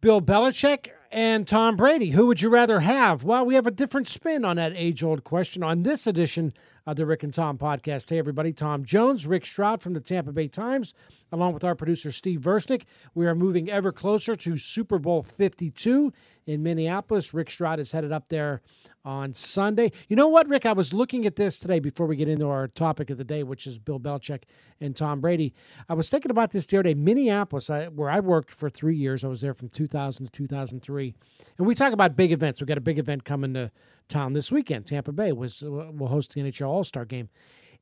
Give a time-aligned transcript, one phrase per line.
[0.00, 2.08] Bill Belichick and Tom Brady.
[2.10, 3.22] Who would you rather have?
[3.22, 6.54] Well, we have a different spin on that age old question on this edition
[6.86, 8.08] of the Rick and Tom podcast.
[8.08, 8.54] Hey, everybody.
[8.54, 10.94] Tom Jones, Rick Stroud from the Tampa Bay Times,
[11.30, 12.84] along with our producer, Steve Versnick.
[13.14, 16.14] We are moving ever closer to Super Bowl 52
[16.46, 17.34] in Minneapolis.
[17.34, 18.62] Rick Stroud is headed up there
[19.04, 19.92] on Sunday.
[20.08, 20.66] You know what, Rick?
[20.66, 23.42] I was looking at this today before we get into our topic of the day,
[23.42, 24.42] which is Bill Belichick
[24.80, 25.54] and Tom Brady.
[25.88, 26.94] I was thinking about this the other day.
[26.94, 31.14] Minneapolis, I, where I worked for three years, I was there from 2000 to 2003.
[31.58, 32.60] And we talk about big events.
[32.60, 33.70] We've got a big event coming to
[34.08, 34.86] town this weekend.
[34.86, 37.28] Tampa Bay was uh, will host the NHL All Star game.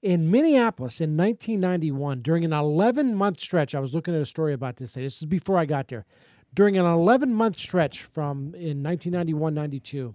[0.01, 4.55] In Minneapolis in 1991, during an 11 month stretch, I was looking at a story
[4.55, 5.03] about this day.
[5.03, 6.07] This is before I got there.
[6.55, 10.15] During an 11 month stretch from in 1991 92,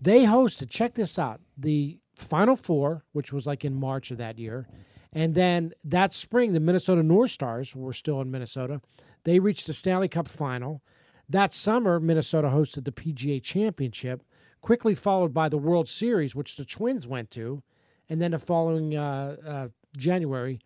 [0.00, 4.38] they hosted, check this out, the Final Four, which was like in March of that
[4.38, 4.66] year.
[5.12, 8.80] And then that spring, the Minnesota North Stars were still in Minnesota.
[9.24, 10.82] They reached the Stanley Cup final.
[11.28, 14.22] That summer, Minnesota hosted the PGA Championship,
[14.60, 17.62] quickly followed by the World Series, which the Twins went to.
[18.08, 20.60] And then the following uh, uh, January,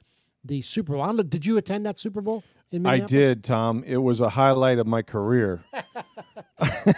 [0.44, 1.12] the Super Bowl.
[1.12, 2.42] Know, did you attend that Super Bowl?
[2.72, 3.82] In I did, Tom.
[3.84, 5.64] It was a highlight of my career.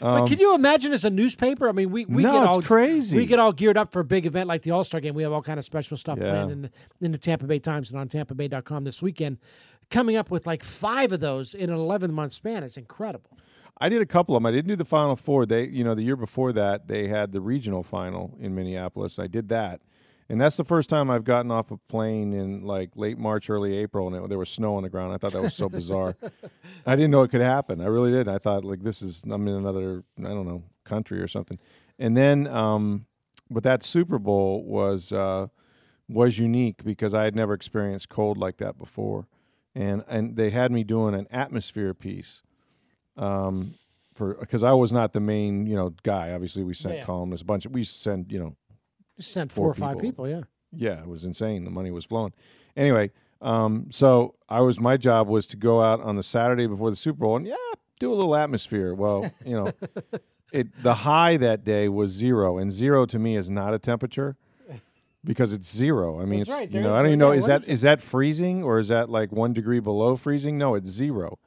[0.00, 1.68] But can you imagine as a newspaper?
[1.68, 3.16] I mean, we, we Um, No, get it's all crazy.
[3.16, 5.14] We get all geared up for a big event like the All Star Game.
[5.14, 6.30] We have all kind of special stuff Yeah.
[6.30, 9.38] planned in the, in the Tampa Bay Times and on TampaBay.com this weekend.
[9.90, 13.38] Coming up with like five of those in an 11 month span is incredible.
[13.80, 14.46] I did a couple of them.
[14.46, 15.46] I didn't do the Final Four.
[15.46, 19.18] They, you know, the year before that, they had the regional final in Minneapolis.
[19.20, 19.80] I did that,
[20.28, 23.76] and that's the first time I've gotten off a plane in like late March, early
[23.76, 25.12] April, and it, there was snow on the ground.
[25.12, 26.16] I thought that was so bizarre.
[26.86, 27.80] I didn't know it could happen.
[27.80, 28.28] I really did.
[28.28, 31.58] I thought like this is I'm in another I don't know country or something.
[31.98, 33.06] And then, um,
[33.50, 35.46] but that Super Bowl was uh,
[36.08, 39.26] was unique because I had never experienced cold like that before,
[39.74, 42.42] and and they had me doing an atmosphere piece
[43.16, 43.74] um,
[44.14, 46.32] for because I was not the main you know guy.
[46.32, 47.04] Obviously, we sent Yeah.
[47.04, 47.66] columnists a bunch.
[47.66, 48.56] Of, we sent you know
[49.18, 50.26] Just sent Four four, or five people.
[50.26, 50.40] people, yeah.
[50.72, 51.64] yeah, it was insane.
[51.64, 52.32] The money was flowing.
[52.76, 56.90] Anyway, um, so I was my job was to go out on the Saturday before
[56.90, 57.56] the Super Bowl and yeah,
[57.98, 58.94] do a little atmosphere.
[58.94, 59.72] Well, you know,
[60.52, 64.36] it the high that day was zero, and zero to me is not a temperature
[65.24, 66.20] because it's zero.
[66.20, 67.80] I mean, That's it's right, you know, I don't even know is that is is
[67.82, 70.58] that freezing or is that like one degree below freezing?
[70.58, 71.38] No, it's zero.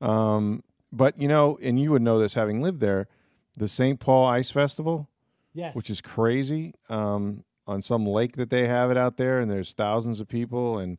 [0.00, 3.08] Um, but you know, and you would know this having lived there,
[3.56, 4.00] the St.
[4.00, 5.08] Paul Ice Festival
[5.54, 5.74] Yes.
[5.74, 6.74] which is crazy.
[6.88, 10.78] Um, on some lake that they have it out there, and there's thousands of people,
[10.78, 10.98] and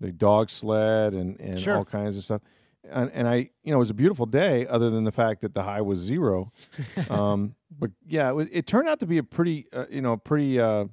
[0.00, 1.76] the dog sled and, and Sure.
[1.76, 2.42] all kinds of stuff.
[2.90, 5.54] And, and I, you know, it was a beautiful day, other than the fact that
[5.54, 6.52] the high was zero.
[7.10, 10.58] um, but yeah, it, it turned out to be a pretty, uh, you know, pretty,
[10.60, 10.86] uh,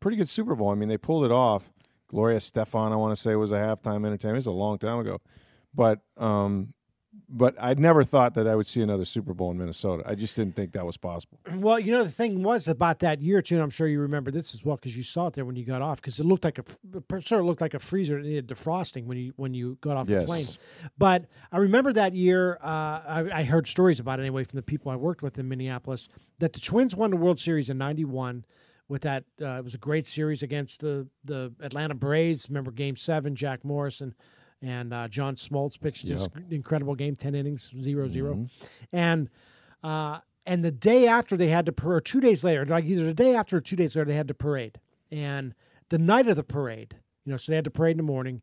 [0.00, 0.70] pretty good Super Bowl.
[0.70, 1.70] I mean, they pulled it off.
[2.08, 4.36] Gloria Estefan, I want to say, was a halftime entertainment.
[4.36, 5.20] It was a long time ago,
[5.74, 6.72] but um,
[7.30, 10.02] but I'd never thought that I would see another Super Bowl in Minnesota.
[10.06, 11.38] I just didn't think that was possible.
[11.58, 14.30] Well, you know, the thing was about that year, too, and I'm sure you remember
[14.30, 16.44] this as well because you saw it there when you got off because it looked
[16.44, 19.54] like a, it sort of looked like a freezer that needed defrosting when you when
[19.54, 20.46] you got off the plane.
[20.96, 24.62] But I remember that year, uh, I, I heard stories about it anyway from the
[24.62, 28.44] people I worked with in Minneapolis that the Twins won the World Series in '91
[28.88, 29.24] with that.
[29.42, 32.48] Uh, it was a great series against the the Atlanta Braves.
[32.48, 34.14] Remember Game Seven, Jack Morrison
[34.62, 38.48] and uh, John Smoltz pitched this incredible game, ten innings, 0-0.
[38.92, 39.28] and
[39.82, 43.14] uh, and the day after they had to parade, two days later, like either the
[43.14, 44.80] day after or two days later, they had to parade,
[45.12, 45.54] and
[45.90, 46.96] the night of the parade.
[47.24, 48.40] You know, so they had to parade in the morning,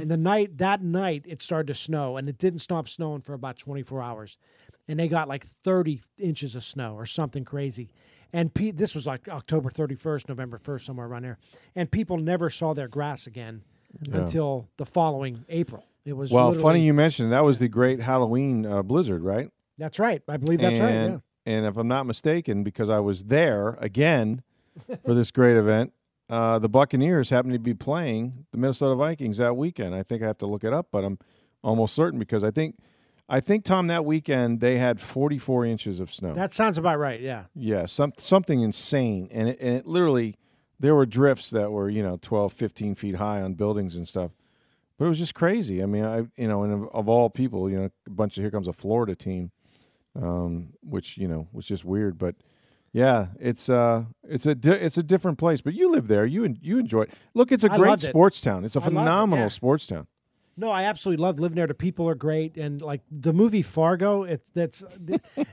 [0.00, 3.32] and the night that night it started to snow, and it didn't stop snowing for
[3.32, 4.36] about 24 hours,
[4.88, 7.88] and they got like 30 inches of snow or something crazy,
[8.34, 11.38] and pe- this was like October 31st, November 1st, somewhere around there,
[11.76, 13.62] and people never saw their grass again
[14.12, 15.84] until the following April.
[16.04, 19.50] It was Well, funny you mentioned that was the great Halloween uh, blizzard, right?
[19.76, 20.22] That's right.
[20.28, 20.90] I believe that's right.
[20.90, 21.18] and, Yeah.
[21.52, 24.42] And if I'm not mistaken, because I was there again
[25.04, 25.92] for this great event,
[26.28, 29.94] uh, the Buccaneers happened to be playing the Minnesota Vikings that weekend.
[29.94, 31.18] I think I have to look it up, but I'm
[31.62, 32.76] almost certain because I think,
[33.28, 36.34] I think Tom that weekend they had 44 inches of snow.
[36.34, 37.20] That sounds about right.
[37.20, 37.44] Yeah.
[37.54, 40.36] Yeah, some something insane, and it, and it literally
[40.80, 44.30] there were drifts that were you know 12, 15 feet high on buildings and stuff.
[44.98, 45.82] but it was just crazy.
[45.82, 48.42] I mean, I you know, and of, of all people, you know, a bunch of
[48.42, 49.50] here comes a Florida team,
[50.20, 52.18] um, which you know was just weird.
[52.18, 52.34] But
[52.92, 55.60] yeah, it's uh, it's a di- it's a different place.
[55.60, 57.10] But you live there, you en- you enjoy it.
[57.34, 58.08] Look, it's a I great loved it.
[58.10, 58.64] sports town.
[58.64, 59.48] It's a I loved it, phenomenal yeah.
[59.48, 60.06] sports town.
[60.58, 61.66] No, I absolutely love living there.
[61.66, 64.82] The people are great, and like the movie Fargo, it's that's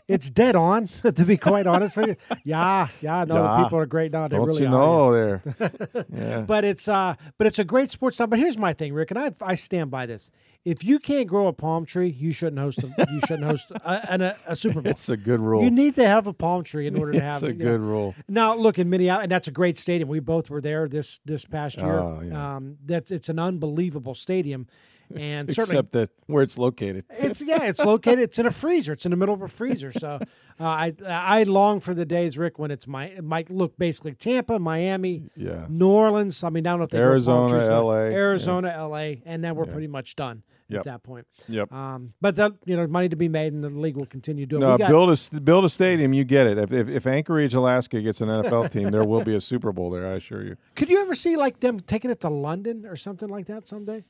[0.07, 0.89] it's dead on.
[1.03, 2.15] To be quite honest with you,
[2.45, 3.57] yeah, yeah, no, Yeah.
[3.57, 4.11] the people are great.
[4.13, 4.71] No, they Don't really you are.
[4.71, 6.05] know there?
[6.13, 6.41] yeah.
[6.41, 8.29] But it's uh, but it's a great sports town.
[8.29, 10.31] But here's my thing, Rick, and I I stand by this.
[10.65, 14.35] If you can't grow a palm tree, you shouldn't host a, you shouldn't host a,
[14.47, 14.89] a, a Super Bowl.
[14.89, 15.61] It's a good rule.
[15.61, 17.65] You need to have a palm tree in order to have it's a you know.
[17.65, 18.15] good rule.
[18.29, 20.07] Now, look in Minneapolis, and that's a great stadium.
[20.07, 21.99] We both were there this this past year.
[21.99, 22.55] Oh, yeah.
[22.55, 24.67] um, that's it's an unbelievable stadium,
[25.15, 27.05] and certainly Except that where it's located.
[27.09, 28.19] it's yeah, it's located.
[28.19, 28.93] It's in a freezer.
[28.93, 29.91] It's in the middle of a freezer.
[29.91, 30.19] So
[30.59, 34.13] uh, I I long for the days, Rick, when it's my it might look basically
[34.13, 35.65] Tampa, Miami, Yeah.
[35.69, 36.43] New Orleans.
[36.43, 38.15] I mean, I don't know if they Arizona, trees, LA, yeah.
[38.15, 40.79] Arizona, L.A., and then we're pretty much done Yep.
[40.79, 41.27] at that point.
[41.49, 41.71] Yep.
[41.71, 44.61] Um, but that you know money to be made, and the league will continue doing.
[44.61, 46.13] No, got, build a build a stadium.
[46.13, 46.57] You get it.
[46.57, 49.91] If, if if Anchorage, Alaska gets an NFL team, there will be a Super Bowl
[49.91, 50.07] there.
[50.07, 50.55] I assure you.
[50.75, 54.03] Could you ever see like them taking it to London or something like that someday?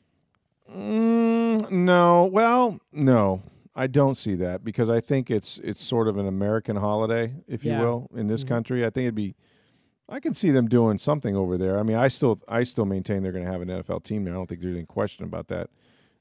[0.71, 3.41] Mm, no, well, no,
[3.75, 7.63] I don't see that because I think it's it's sort of an American holiday, if
[7.65, 7.79] Yeah.
[7.79, 8.47] you will, in this Mhm.
[8.49, 8.85] country.
[8.85, 9.35] I think it'd be.
[10.09, 11.79] I can see them doing something over there.
[11.79, 14.23] I mean, I still I still maintain they're going to have an NFL team.
[14.23, 14.33] there.
[14.33, 15.69] I don't think there's any question about that.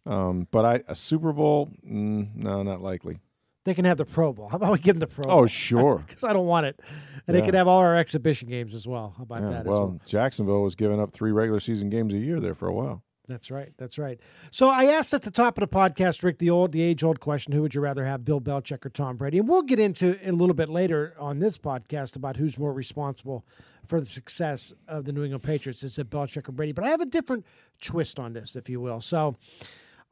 [0.07, 3.19] Um, but I a Super Bowl, mm, no, not likely.
[3.65, 4.49] They can have the Pro Bowl.
[4.49, 5.47] How about we give them the Pro Oh, Bowl?
[5.47, 6.05] sure.
[6.07, 6.81] Because I don't want it.
[7.29, 7.45] And they Yeah.
[7.45, 9.15] could have all our exhibition games as well.
[9.17, 10.01] How about Yeah, that as well, well?
[10.05, 13.05] Jacksonville was giving up three regular season games a year there for a while.
[13.29, 13.73] That's right.
[13.79, 14.19] That's right.
[14.51, 17.21] So I asked at the top of the podcast, Rick, the old, the age old
[17.21, 19.39] question: Who would you rather have, Bill Belichick or Tom Brady?
[19.39, 23.45] And we'll get into a little bit later on this podcast about who's more responsible
[23.87, 26.73] for the success of the New England Patriots: is it Belichick or Brady?
[26.73, 27.47] But I have a different
[27.81, 29.01] twist on this, if you will.
[29.01, 29.37] So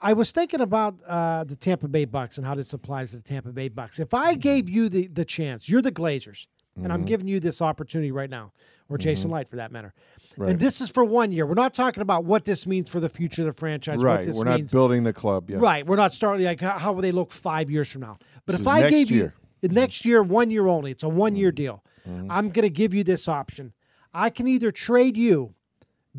[0.01, 3.23] I was thinking about uh, the Tampa Bay Bucks and how this applies to the
[3.23, 3.99] Tampa Bay Bucks.
[3.99, 4.41] If I mm-hmm.
[4.41, 6.47] gave you the the chance, you're the Glazers,
[6.77, 7.07] and I'm mm-hmm.
[7.07, 8.53] giving you this opportunity right now,
[8.89, 9.39] or Jason mm-hmm.
[9.39, 9.95] Licht for that matter.
[10.37, 10.51] Right.
[10.51, 11.45] And this is for one year.
[11.47, 13.99] We're not talking about what this means for the future of the franchise.
[13.99, 14.27] What right.
[14.29, 14.73] We're not means.
[14.73, 15.61] building the club yet.
[15.61, 15.87] Right.
[15.87, 18.19] We're not starting like how, how will they look five years from now?
[18.47, 19.25] But This if I gave year.
[19.25, 19.75] you the mm-hmm.
[19.75, 21.41] next year, one year only, it's a one Mm-hmm.
[21.41, 21.85] year deal.
[22.09, 22.31] Mm-hmm.
[22.31, 23.73] I'm going to give you this option.
[24.15, 25.55] I can either trade you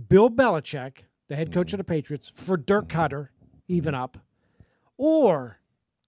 [0.08, 0.98] Bill Belichick,
[1.28, 1.76] the head coach mm-hmm.
[1.76, 3.30] of the Patriots, for Dirk Koetter,
[3.68, 4.18] even up,
[4.98, 5.60] or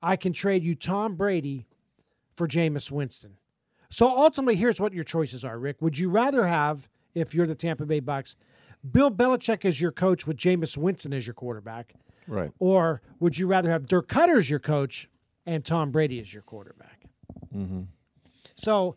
[0.02, 1.66] I can trade you Tom Brady
[2.36, 3.38] for Jameis Winston.
[3.90, 5.82] So ultimately, here's what your choices are, Rick.
[5.82, 8.36] Would you rather have, if you're the Tampa Bay Bucks,
[8.92, 11.94] Bill Belichick as your coach with Jameis Winston as your quarterback?
[12.28, 12.52] Right.
[12.60, 15.10] Or would you rather have Dirk Koetter as your coach
[15.46, 17.06] and Tom Brady as your quarterback?
[17.56, 17.82] Mm-hmm.
[18.56, 18.96] So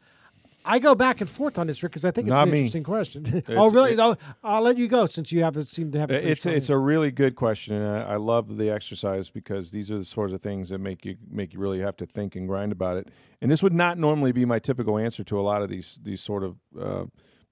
[0.64, 2.58] I go back and forth on this, Rick, because I think it's Not an me.
[2.58, 3.42] interesting question.
[3.50, 3.92] oh, really?
[3.92, 6.10] it- No, I'll let you go since you haven't seemed to have.
[6.10, 9.90] A It's it's a really good question, and I, I love the exercise because these
[9.90, 12.48] are the sorts of things that make you make you really have to think and
[12.48, 13.08] grind about it.
[13.40, 16.20] And this would not normally be my typical answer to a lot of these these
[16.20, 17.04] sort of uh,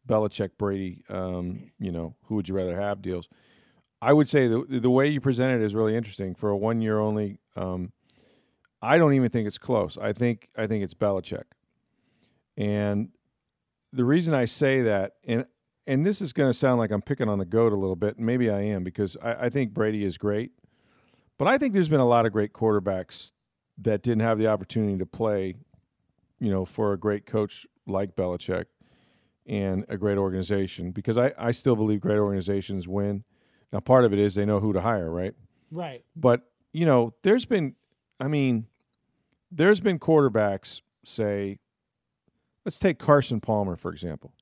[0.08, 3.28] Belichick Brady, um, you know, who would you rather have deals.
[4.02, 6.80] I would say the the way you present it is really interesting for a one
[6.80, 7.38] year only.
[7.56, 7.92] Um,
[8.82, 9.96] I don't even think it's close.
[9.96, 11.44] I think I think it's Belichick,
[12.56, 13.08] and
[13.92, 15.46] the reason I say that, and
[15.86, 18.18] and this is going to sound like I'm picking on the goat a little bit,
[18.18, 20.52] maybe I am because I, I think Brady is great,
[21.38, 23.30] but I think there's been a lot of great quarterbacks
[23.78, 25.54] that didn't have the opportunity to play,
[26.40, 28.66] you know, for a great coach like Belichick
[29.46, 33.24] and a great organization because I, I still believe great organizations win.
[33.72, 35.34] Now, part of it is they know who to hire, right?
[35.72, 36.04] right.
[36.16, 37.74] But you know, there's been,
[38.20, 38.66] I mean,
[39.50, 40.80] there's been quarterbacks.
[41.04, 41.58] Say,
[42.64, 44.32] let's take Carson Palmer for example,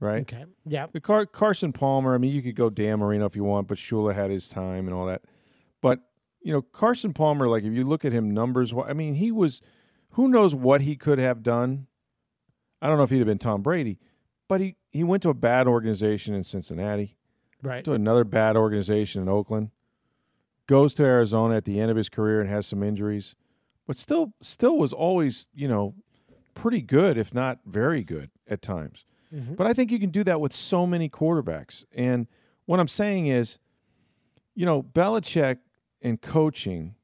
[0.00, 0.22] right?
[0.22, 0.44] Okay.
[0.64, 0.86] Yeah.
[0.92, 2.14] The Car- Carson Palmer.
[2.14, 4.86] I mean, you could go Dan Marino if you want, but Shula had his time
[4.86, 5.22] and all that.
[5.82, 6.00] But
[6.40, 7.48] you know, Carson Palmer.
[7.48, 9.60] Like if you look at him numbers, I mean, he was.
[10.10, 11.88] Who knows what he could have done?
[12.80, 13.98] I don't know if he'd have been Tom Brady,
[14.48, 17.16] but he he went to a bad organization in Cincinnati
[17.62, 17.84] Right.
[17.84, 19.70] to another bad organization in Oakland,
[20.66, 23.34] goes to Arizona at the end of his career and has some injuries,
[23.86, 25.94] but still still was always, you know,
[26.54, 29.04] pretty good, if not very good at times.
[29.34, 29.56] Mhm.
[29.56, 31.84] But I think you can do that with so many quarterbacks.
[31.94, 32.26] And
[32.66, 33.58] what I'm saying is,
[34.54, 35.58] you know, Belichick
[36.02, 36.94] and coaching,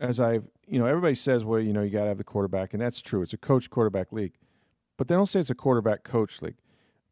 [0.00, 2.74] as I've, you know, everybody says, well, you know, you got to have the quarterback,
[2.74, 3.22] and that's true.
[3.22, 4.34] It's a coach quarterback league.
[4.98, 6.58] But they don't say it's a quarterback coach league.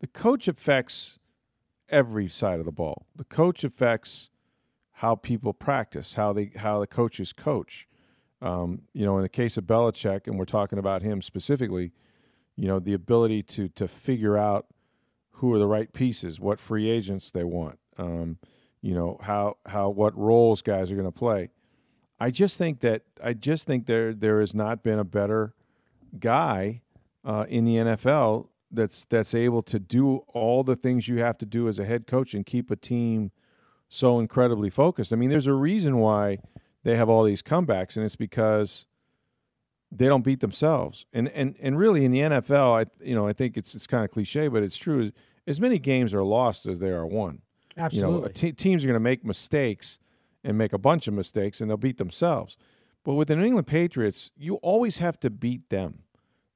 [0.00, 1.18] The coach affects
[1.88, 3.06] every side of the ball.
[3.16, 4.28] The coach affects
[4.92, 7.86] how people practice, how they how the coaches coach.
[8.42, 11.92] Um, you know, in the case of Belichick, and we're talking about him specifically,
[12.56, 14.66] you know, the ability to to figure out
[15.30, 17.78] who are the right pieces, what free agents they want.
[17.98, 18.38] Um,
[18.82, 21.50] you know how how what roles guys are going to play.
[22.18, 25.54] I just think that I just think there there has not been a better
[26.18, 26.82] guy
[27.26, 31.46] uh, in the NFL that's that's able to do all the things you have to
[31.46, 33.30] do as a head coach and keep a team
[33.88, 35.12] so incredibly focused.
[35.12, 36.38] I mean, there's a reason why
[36.84, 38.86] they have all these comebacks, and it's because
[39.92, 41.04] they don't beat themselves.
[41.12, 44.04] And and and really in the NFL, I you know I think it's it's kind
[44.04, 45.12] of cliche, but it's true.
[45.46, 47.40] As many games are lost as they are won.
[47.76, 48.14] Absolutely.
[48.14, 49.98] You know, te- teams are going to make mistakes
[50.44, 52.56] and make a bunch of mistakes, and they'll beat themselves.
[53.04, 56.02] But with the New England Patriots, you always have to beat them.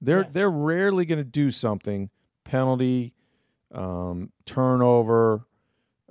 [0.00, 0.32] They're Yes.
[0.32, 2.10] they're rarely going to do something
[2.44, 3.12] penalty,
[3.72, 5.44] um, turnover.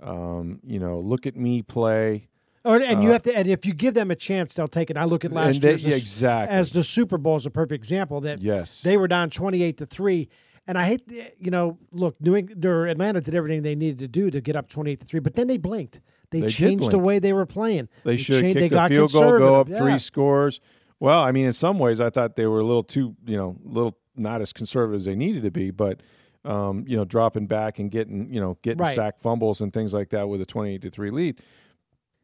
[0.01, 2.27] Um, you know, look at me play.
[2.63, 4.89] Or, and you Uh, have to, and if you give them a chance, they'll take
[4.89, 4.97] it.
[4.97, 6.55] I look at last year yeah, exactly.
[6.55, 8.81] as the Super Bowl is a perfect example that Yes.
[8.81, 10.29] they were down twenty-eight to three.
[10.67, 11.01] And I hate,
[11.39, 14.55] you know, look, New England, or Atlanta did everything they needed to do to get
[14.55, 15.99] up twenty-eight to three, but then they blinked.
[16.31, 17.89] They, They changed the way they were playing.
[18.03, 19.77] They should have changed- kicked they the got field goal, go up conservative.
[19.93, 20.59] three scores.
[20.99, 23.55] Well, I mean, in some ways, I thought they were a little too, you know,
[23.65, 26.01] a little not as conservative as they needed to be, but
[26.45, 28.95] um, you know, dropping back and getting, you know, getting Right.
[28.95, 31.41] sack fumbles and things like that with a twenty-eight to three lead.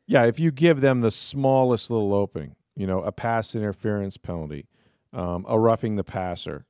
[0.08, 4.68] Yeah, if you give them the smallest little opening, you know, a pass interference penalty,
[5.14, 6.66] um, a roughing the passer,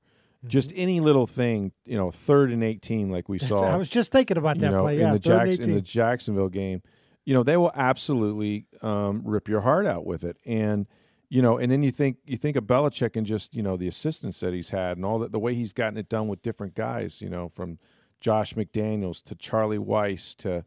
[0.47, 3.63] just any little thing, you know, third and eighteen, like we saw.
[3.63, 5.01] I was just thinking about that know, play.
[5.01, 6.81] in the third and Jacks- in the Jacksonville game,
[7.25, 10.37] you know, they will absolutely um, rip your heart out with it.
[10.45, 10.87] And
[11.35, 13.89] you know, and then you think you think of Belichick and just you know the
[13.89, 16.73] assistants that he's had and all that the way he's gotten it done with different
[16.75, 17.19] guys.
[17.19, 17.77] You know, from
[18.21, 20.63] Josh McDaniels to Charlie Weis to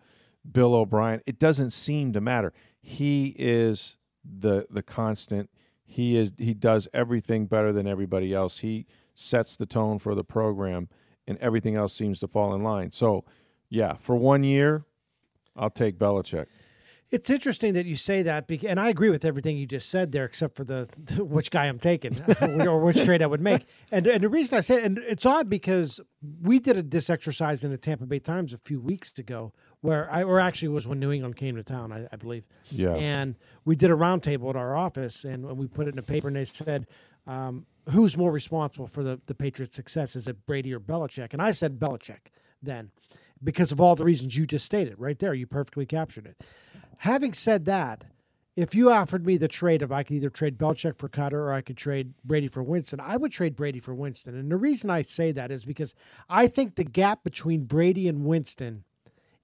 [0.52, 1.22] Bill O'Brien.
[1.24, 2.52] It doesn't seem to matter.
[2.82, 3.96] He is
[4.40, 5.48] the the constant.
[5.86, 8.58] He is he does everything better than everybody else.
[8.58, 8.84] He
[9.14, 10.90] sets the tone for the program,
[11.26, 12.90] and everything else seems to fall in line.
[12.90, 13.24] So,
[13.70, 14.84] yeah, for one year,
[15.56, 16.44] I'll take Belichick.
[17.10, 20.12] It's interesting that you say that, bec- and I agree with everything you just said
[20.12, 20.86] there, except for the
[21.18, 23.64] which guy I'm taking or which trade I would make.
[23.90, 26.00] And and the reason I said, and it's odd because
[26.42, 30.10] we did a, this exercise in the Tampa Bay Times a few weeks ago, where
[30.12, 32.44] I or actually it was when New England came to town, I, I believe.
[32.70, 32.94] Yeah.
[32.94, 36.28] And we did a roundtable at our office, and we put it in a paper,
[36.28, 36.86] and they said.
[37.26, 40.14] Um, Who's more responsible for the, the Patriots' success?
[40.14, 41.32] Is it Brady or Belichick?
[41.32, 42.28] And I said Belichick
[42.62, 42.90] then,
[43.42, 45.32] because of all the reasons you just stated right there.
[45.32, 46.42] You perfectly captured it.
[46.98, 48.04] Having said that,
[48.56, 51.52] if you offered me the trade of I could either trade Belichick for Koetter or
[51.52, 54.36] I could trade Brady for Winston, I would trade Brady for Winston.
[54.36, 55.94] And the reason I say that is because
[56.28, 58.82] I think the gap between Brady and Winston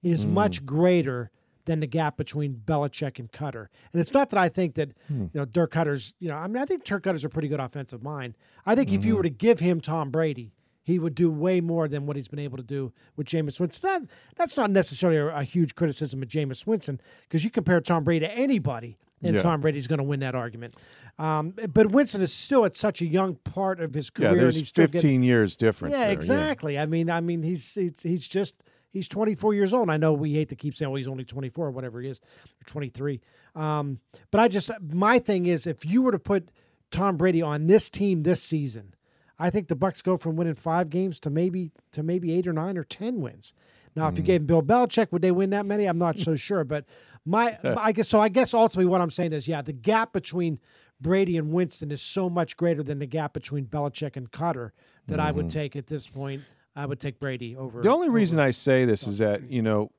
[0.03, 0.33] is hmm.
[0.33, 1.31] much greater
[1.63, 3.67] than the gap between Belichick and Koetter.
[3.93, 5.21] And it's not that I think that hmm.
[5.21, 7.61] you know Dirk Koetter's, you know, I mean I think Dirk Koetter's a pretty good
[7.61, 8.35] offensive mind.
[8.65, 9.17] I think if you mm-hmm.
[9.17, 10.51] were to give him Tom Brady,
[10.85, 13.81] he would do way more than what he's been able to do with Jameis Winston.
[13.89, 14.01] That,
[14.37, 18.25] that's not necessarily a, a huge criticism of Jameis Winston because you compare Tom Brady
[18.27, 19.41] to anybody, and Yeah.
[19.41, 20.75] Tom Brady's going to win that argument.
[21.17, 24.29] Um, but Winston is still at such a young part of his career.
[24.29, 25.91] Yeah, and there's he's 15 getting- years difference.
[25.93, 26.77] yeah, there, exactly.
[26.77, 28.55] I mean, I mean, he's he's, he's just
[28.91, 29.89] he's 24 years old.
[29.89, 32.19] I know we hate to keep saying, well, he's only 24 or whatever he is,
[32.19, 33.19] or 23.
[33.55, 33.99] Um,
[34.31, 36.49] but I just my thing is, if you were to put
[36.91, 38.93] Tom Brady on this team this season,
[39.37, 42.53] I think the Bucks go from winning five games to maybe to maybe eight or
[42.53, 43.53] nine or ten wins.
[43.95, 44.27] Now, if you hmm.
[44.27, 45.85] gave Bill Belichick, would they win that many?
[45.85, 46.63] I'm not so sure.
[46.63, 46.85] But
[47.25, 48.19] my, I guess so.
[48.19, 50.59] I guess ultimately what I'm saying is, yeah, the gap between
[51.01, 54.71] Brady and Winston is so much greater than the gap between Belichick and Koetter
[55.07, 55.59] that I would mm-hmm.
[55.59, 56.41] take at this point.
[56.75, 57.81] I would take Brady over.
[57.81, 59.91] The only over- reason I say this is that, you know,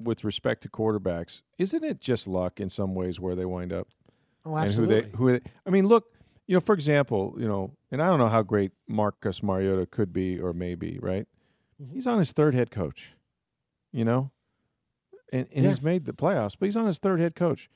[0.00, 3.88] with respect to quarterbacks, isn't it just luck in some ways where they wind up?
[4.46, 4.96] oh, and absolutely.
[4.96, 6.06] who they who they, I mean, look,
[6.46, 10.12] you know, for example, you know, and I don't know how great Marcus Mariota could
[10.12, 11.26] be or may be, right?
[11.82, 11.94] Mm-hmm.
[11.94, 13.12] He's on his third head coach,
[13.92, 14.30] you know,
[15.32, 15.70] and and Yeah.
[15.70, 17.68] he's made the playoffs, but he's on his third head coach.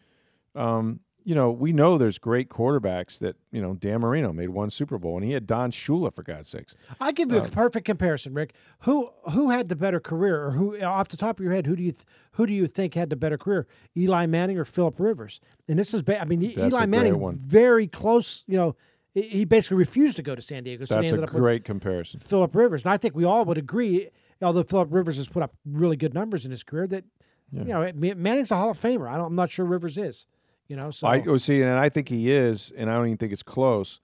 [0.55, 3.75] Um, you know, we know there's great quarterbacks that you know.
[3.75, 6.75] Dan Marino made one Super Bowl, and he had Don Shula for God's sakes.
[7.01, 8.55] I give you Um, a perfect comparison, Rick.
[8.81, 11.77] Who who had the better career, or who off the top of your head, who
[11.77, 11.95] do you
[12.33, 15.41] who do you think had the better career, Eli Manning or Philip Rivers?
[15.69, 18.45] And this is, ba- I mean, Eli Manning very close.
[18.47, 18.77] You know,
[19.15, 21.43] he- basically refused to go to San Diego, so he That's ended a up with
[21.43, 22.21] great comparison.
[22.21, 22.85] Philip Rivers.
[22.85, 24.09] And I think we all would agree,
[24.41, 27.05] although Philip Rivers has put up really good numbers in his career, that
[27.53, 29.09] you know Ma- Manning's a Hall of Famer.
[29.09, 30.27] I don't, I'm not sure Rivers is.
[30.71, 33.19] You know, so I oh, see, and I think he is, and I don't even
[33.19, 33.99] think it's close.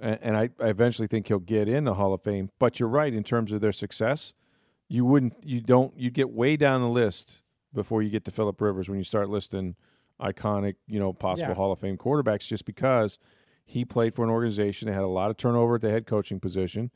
[0.00, 2.50] And, and I, I eventually think he'll get in the Hall of Fame.
[2.58, 4.32] But you're right in terms of their success.
[4.88, 7.36] You wouldn't, you don't, you get way down the list
[7.72, 9.76] before you get to Philip Rivers when you start listing
[10.20, 11.54] iconic, you know, possible Yeah.
[11.54, 13.16] Hall of Fame quarterbacks, just because
[13.64, 16.40] he played for an organization that had a lot of turnover at the head coaching
[16.40, 16.90] position,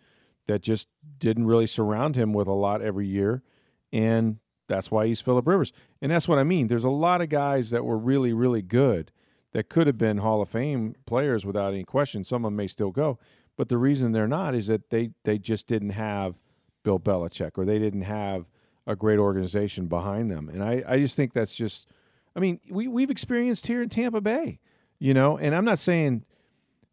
[0.48, 3.44] that just didn't really surround him with a lot every year,
[3.92, 5.72] and that's why he's Philip Rivers.
[6.02, 6.66] And that's what I mean.
[6.66, 9.10] There's a lot of guys that were really, really good
[9.52, 12.24] that could have been Hall of Fame players without any question.
[12.24, 13.18] Some of them may still go.
[13.56, 16.34] But the reason they're not is that they, they just didn't have
[16.82, 18.44] Bill Belichick or they didn't have
[18.86, 20.48] a great organization behind them.
[20.48, 21.88] And I, I just think that's just
[22.36, 24.60] I mean, we, we've experienced here in Tampa Bay,
[24.98, 26.22] you know, and I'm not saying,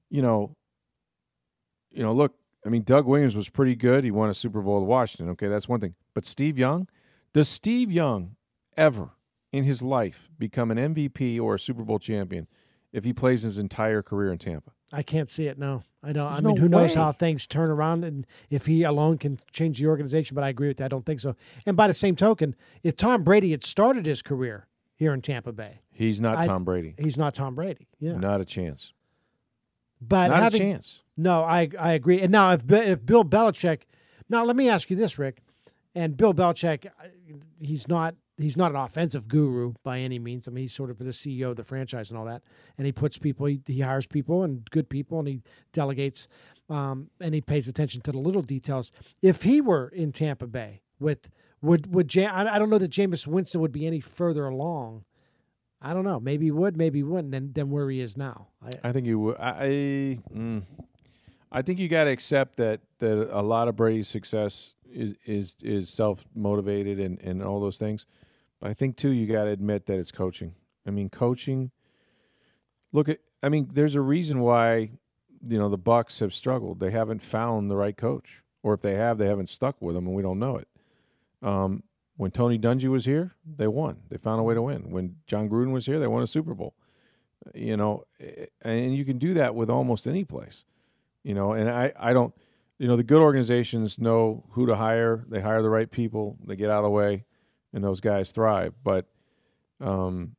[0.10, 0.56] you know,
[1.92, 2.34] you know, look,
[2.66, 4.06] I mean, Doug Williams was pretty good.
[4.06, 5.30] He won a Super Bowl with Washington.
[5.32, 5.94] Okay, that's one thing.
[6.14, 6.88] But Steve Young,
[7.34, 8.36] does Steve Young
[8.78, 9.10] ever
[9.52, 12.48] in his life become an MVP or a Super Bowl champion
[12.92, 14.72] if he plays his entire career in Tampa?
[14.92, 15.58] I can't see it.
[15.58, 16.28] No, I don't.
[16.28, 17.02] There's I mean, no who knows way.
[17.02, 20.36] how things turn around and if he alone can change the organization?
[20.36, 20.86] But I agree with that.
[20.86, 21.36] I don't think so.
[21.66, 25.52] And by the same token, if Tom Brady had started his career here in Tampa
[25.52, 26.94] Bay, He's not I- Tom Brady.
[27.00, 27.88] he's not Tom Brady.
[28.00, 28.94] Yeah, Not a chance.
[30.02, 31.00] but not having, a chance.
[31.18, 32.22] No, I I agree.
[32.22, 33.82] And now if if Bill Belichick,
[34.30, 35.42] now let me ask you this, Rick,
[35.96, 37.08] and Bill Belichick, uh,
[37.60, 40.48] he's not he's not an offensive guru by any means.
[40.48, 42.42] I mean, he's sort of the CEO of the franchise and all that,
[42.78, 46.28] and he puts people, he, he hires people and good people, and he delegates,
[46.70, 48.92] um, and he pays attention to the little details.
[49.22, 51.30] If he were in Tampa Bay with
[51.62, 55.06] would would Jam- I, I don't know that Jameis Winston would be any further along.
[55.82, 56.20] I don't know.
[56.20, 58.48] Maybe he would, maybe he wouldn't, than, than where he is now.
[58.62, 59.36] I, I think he would.
[59.38, 59.68] I, I,
[60.34, 60.64] mm,
[61.54, 65.56] I think you got to accept that that a lot of Brady's success is is
[65.62, 68.08] is self motivated and and all those things.
[68.60, 70.54] But I think too, you got to admit that it's coaching.
[70.88, 71.72] I mean, coaching.
[72.92, 73.20] Look at.
[73.44, 74.90] I mean, there's a reason why
[75.48, 76.80] you know the Bucks have struggled.
[76.80, 80.08] They haven't found the right coach, or if they have, they haven't stuck with them,
[80.08, 80.68] and we don't know it.
[81.44, 81.84] Um,
[82.18, 83.98] when Tony Dungy was here, they won.
[84.10, 84.90] They found a way to win.
[84.90, 86.74] When Jon Gruden was here, they won a Super Bowl
[87.54, 88.06] you know
[88.62, 90.64] and you can do that with almost any place
[91.24, 92.34] you know and i i don't
[92.80, 95.24] you know the good organizations know who to hire.
[95.30, 96.38] They hire the right people.
[96.46, 97.24] They get out of the way
[97.74, 98.74] and those guys thrive.
[98.84, 99.06] But
[99.80, 100.36] um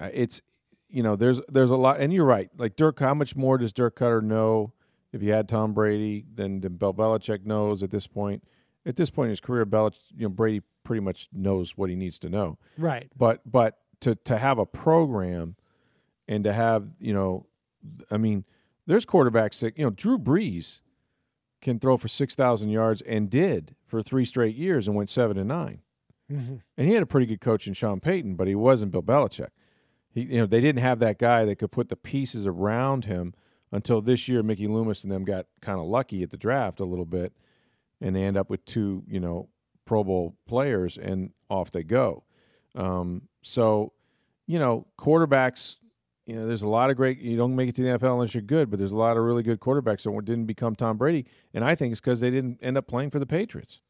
[0.00, 0.42] it's
[0.88, 2.50] you know there's there's a lot and you're right.
[2.58, 4.72] Like dirk how much more does dirk koetter know
[5.12, 8.42] if you had tom brady than, than Bill Belichick knows at this point?
[8.84, 11.96] At this point in his career Belich, you know brady pretty much knows what he
[11.96, 12.58] needs to know.
[12.76, 13.10] Right.
[13.16, 15.56] but but to to have a program
[16.28, 17.46] and to have you know
[18.10, 18.44] i mean
[18.86, 20.80] there's quarterbacks that you know drew brees
[21.62, 25.48] can throw for 6000 yards and did for three straight years and went 7 and
[25.48, 25.78] 9
[26.28, 29.02] hmm and he had a pretty good coach in sean payton but he wasn't bill
[29.02, 29.50] belichick.
[30.10, 33.34] He you know they didn't have that guy that could put the pieces around him
[33.72, 36.84] until this year mickey loomis and them got kind of lucky at the draft a
[36.84, 37.32] little bit
[38.00, 39.48] and they end up with two you know
[39.84, 42.24] pro bowl players and off they go.
[42.74, 43.92] Um, so
[44.46, 45.76] you know, quarterbacks,
[46.26, 47.18] you know, there's a lot of great.
[47.18, 49.24] You don't make it to the NFL unless you're good, but there's a lot of
[49.24, 52.58] really good quarterbacks that didn't become Tom Brady, and I think it's because they didn't
[52.62, 53.80] end up playing for the Patriots.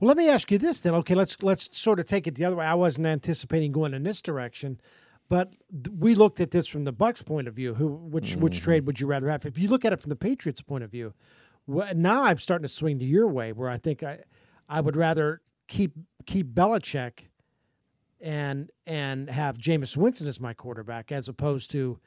[0.00, 0.94] Well, let me ask you this then.
[0.94, 2.66] Okay, let's let's sort of take it the other way.
[2.66, 4.80] I wasn't anticipating going in this direction,
[5.28, 5.54] but
[5.98, 7.74] we looked at this from the Bucks' point of view.
[7.74, 8.64] Who which which mm-hmm.
[8.64, 9.46] trade would you rather have?
[9.46, 11.14] If you look at it from the Patriots' point of view,
[11.66, 14.18] wh- now I'm starting to swing to your way, where I think I
[14.68, 15.92] I would rather keep
[16.26, 17.27] keep Belichick
[18.20, 21.98] and and have Jameis Winston as my quarterback as opposed to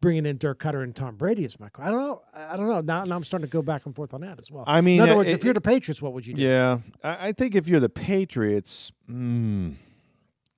[0.00, 1.68] bringing in Dirk Koetter and Tom Brady as my.
[1.78, 2.22] I don't know.
[2.34, 2.80] I don't know.
[2.80, 4.64] Now, now I'm starting to go back and forth on that as well.
[4.66, 6.42] I mean, in other words, it- if you're the Patriots, what would you do?
[6.42, 9.74] Yeah, I, I think if you're the Patriots, mm,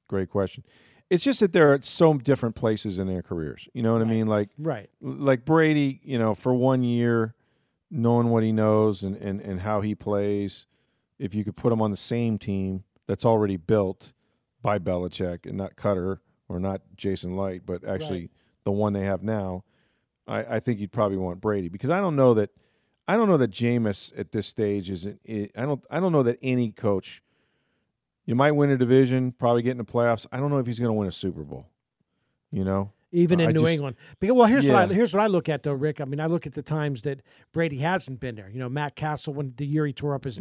[0.09, 0.65] great question.
[1.11, 3.69] It's just that they're at so different places in their careers.
[3.75, 4.27] You know what I mean?
[4.27, 4.89] Like Right.
[5.03, 7.35] like Brady, you know, for one year,
[7.91, 10.65] knowing what he knows and, and, and how he plays,
[11.19, 14.15] if you could put him on the same team that's already built
[14.65, 18.31] by Belichick and not Koetter or not Jason Licht, but actually Right.
[18.65, 19.63] the one they have now,
[20.27, 22.51] I, I think you'd probably want Brady because I don't know that
[23.07, 26.39] I don't know that Jameis at this stage is I don't I don't know that
[26.43, 27.23] any coach
[28.25, 30.27] you might win a division, probably get in the playoffs.
[30.33, 31.67] I don't know if he's going to win a Super Bowl.
[32.51, 33.97] You know, even in I New just- England.
[34.19, 36.01] Because well, here's what I here's what I look at though, Rick.
[36.01, 37.21] I mean, I look at the times that
[37.53, 38.49] Brady hasn't been there.
[38.49, 40.41] You know, Matt Cassel when the year he tore up his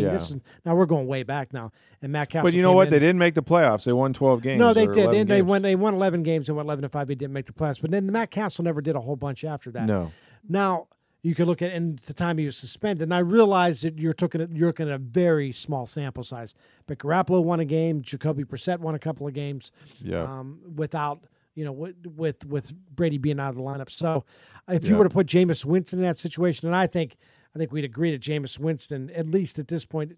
[0.00, 0.14] Yeah.
[0.14, 2.44] Is, now we're going way back now, and Matt Cassel.
[2.44, 2.88] but you know what?
[2.88, 3.84] in- They didn't make the playoffs.
[3.84, 4.58] They won twelve games.
[4.58, 4.96] No, they did.
[4.96, 5.62] 11 They, they won.
[5.62, 7.08] They won 11 games and went 11 to five.
[7.08, 7.80] They didn't make the playoffs.
[7.80, 9.86] But then Matt Cassel never did a whole bunch after that.
[9.86, 10.10] No,
[10.48, 10.88] Now,
[11.22, 13.02] you could look at and the time he was suspended.
[13.04, 16.54] And I realized that you're looking at you're looking at a very small sample size.
[16.86, 20.22] But Garoppolo won a game, Jacoby Brissett won a couple of games, Yeah.
[20.24, 21.22] um, without
[21.54, 23.90] you know with with with Brady being out of the lineup.
[23.90, 24.24] So
[24.68, 27.16] if you were to put Jameis Winston in that situation, and I think
[27.54, 30.16] I think we'd agree that Jameis Winston, at least at this point,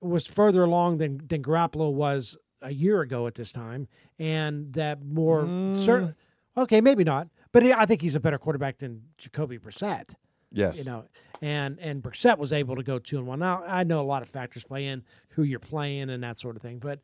[0.00, 3.88] was further along than than Garoppolo was a year ago at this time,
[4.18, 5.76] and that more Mm.
[5.84, 6.14] certain.
[6.56, 10.10] Okay, maybe not, but he- I think he's a better quarterback than Jacoby Brissett.
[10.52, 10.78] yes.
[10.78, 11.04] You know,
[11.42, 13.40] and and Brissett was able to go two and one.
[13.40, 16.54] Now I know a lot of factors play in who you're playing and that sort
[16.54, 17.00] of thing, but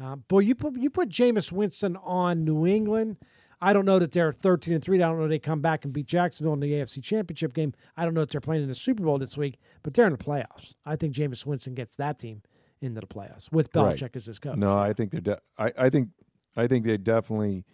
[0.00, 3.18] uh, boy, you put you put Jameis Winston on New England.
[3.60, 5.02] I don't know that they're 13 and three.
[5.02, 7.72] I don't know they come back and beat Jacksonville in the AFC Championship game.
[7.96, 10.12] I don't know if they're playing in the Super Bowl this week, but they're in
[10.12, 10.74] the playoffs.
[10.84, 12.42] I think Jameis Winston gets that team
[12.80, 13.94] into the playoffs with Right.
[13.96, 14.56] Belichick as his coach.
[14.56, 15.20] No, I think they're.
[15.20, 16.08] De- I, I think.
[16.56, 17.64] I think they definitely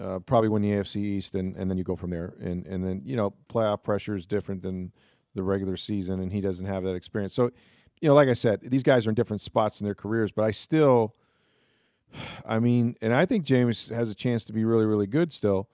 [0.00, 2.34] uh, probably win the AFC East, and, and then you go from there.
[2.40, 4.92] And and then you know playoff pressure is different than
[5.34, 7.34] the regular season, and he doesn't have that experience.
[7.34, 7.50] So,
[8.00, 10.44] you know, like I said, these guys are in different spots in their careers, but
[10.44, 11.14] I still.
[12.46, 15.68] I mean, and I think James has a chance to be really, really good still.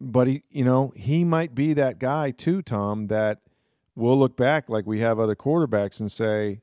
[0.00, 3.08] But he, you know, he might be that guy too, Tom.
[3.08, 3.40] That
[3.96, 6.60] we'll look back like we have other quarterbacks and say,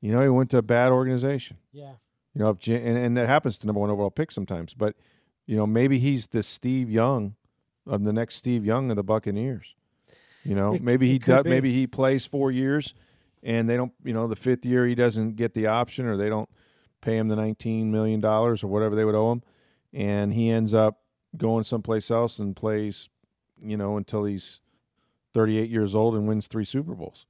[0.00, 1.58] you know, he went to a bad organization.
[1.72, 1.92] yeah,
[2.34, 4.74] You know, if and, and that happens to number one overall pick sometimes.
[4.74, 4.96] But
[5.46, 7.36] you know, maybe he's the Steve Young
[7.86, 9.74] of the next Steve Young of the Buccaneers.
[10.42, 11.44] You know, It- maybe he does.
[11.50, 12.94] Maybe he plays four years,
[13.44, 13.92] and they don't.
[14.02, 16.48] You know, the fifth year he doesn't get the option, or they don't
[17.00, 19.42] pay him the nineteen million dollars or whatever they would owe him,
[19.92, 21.00] and he ends up
[21.36, 23.08] going someplace else and plays.
[23.62, 24.60] You know, until he's
[25.32, 27.26] thirty-eight years old and wins three Super Bowls.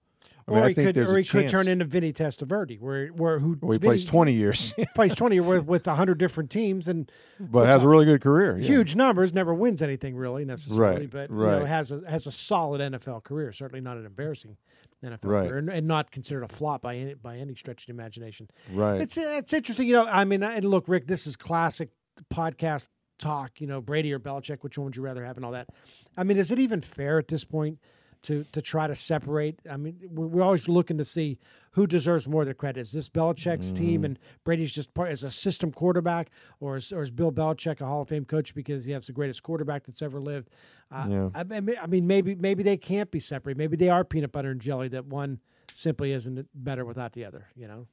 [0.48, 3.56] I mean, or he could, or he could turn into Vinny Testaverde, where where who
[3.62, 7.66] Or he Vinny- plays twenty years, plays twenty with with hundred different teams and but
[7.66, 8.56] has a really good career.
[8.56, 8.64] yeah.
[8.66, 11.66] huge numbers, never wins anything really necessarily, Right, but you know, right.
[11.66, 13.52] has a has a solid NFL career.
[13.52, 14.56] Certainly not an embarrassing
[15.04, 15.48] NFL Right.
[15.48, 18.48] career, and, and not considered a flop by any by any stretch of the imagination.
[18.72, 19.00] Right.
[19.00, 20.06] It's it's interesting, you know.
[20.06, 21.88] I mean, and look, Rick, this is classic
[22.32, 22.87] podcast
[23.18, 23.61] talk.
[23.61, 25.68] You know, Brady or Belichick, which one would you rather have, and all that.
[26.16, 27.78] I mean, is it even fair at this point?
[28.22, 31.38] To, to try to separate, I mean, we're, we're always looking to see
[31.70, 32.81] who deserves more of the credit.
[32.81, 34.05] Is this Belichick's team Mm-hmm.
[34.05, 37.87] and Brady's just part as a system quarterback, or is, or is Bill Belichick a
[37.87, 40.50] Hall of Fame coach because he has the greatest quarterback that's ever lived?
[40.90, 41.29] Uh, Yeah.
[41.37, 41.44] I,
[41.81, 43.57] I mean, maybe maybe they can't be separate.
[43.57, 44.88] Maybe they are peanut butter and jelly.
[44.88, 45.38] That one
[45.72, 47.46] simply isn't better without the other.
[47.55, 47.87] You know.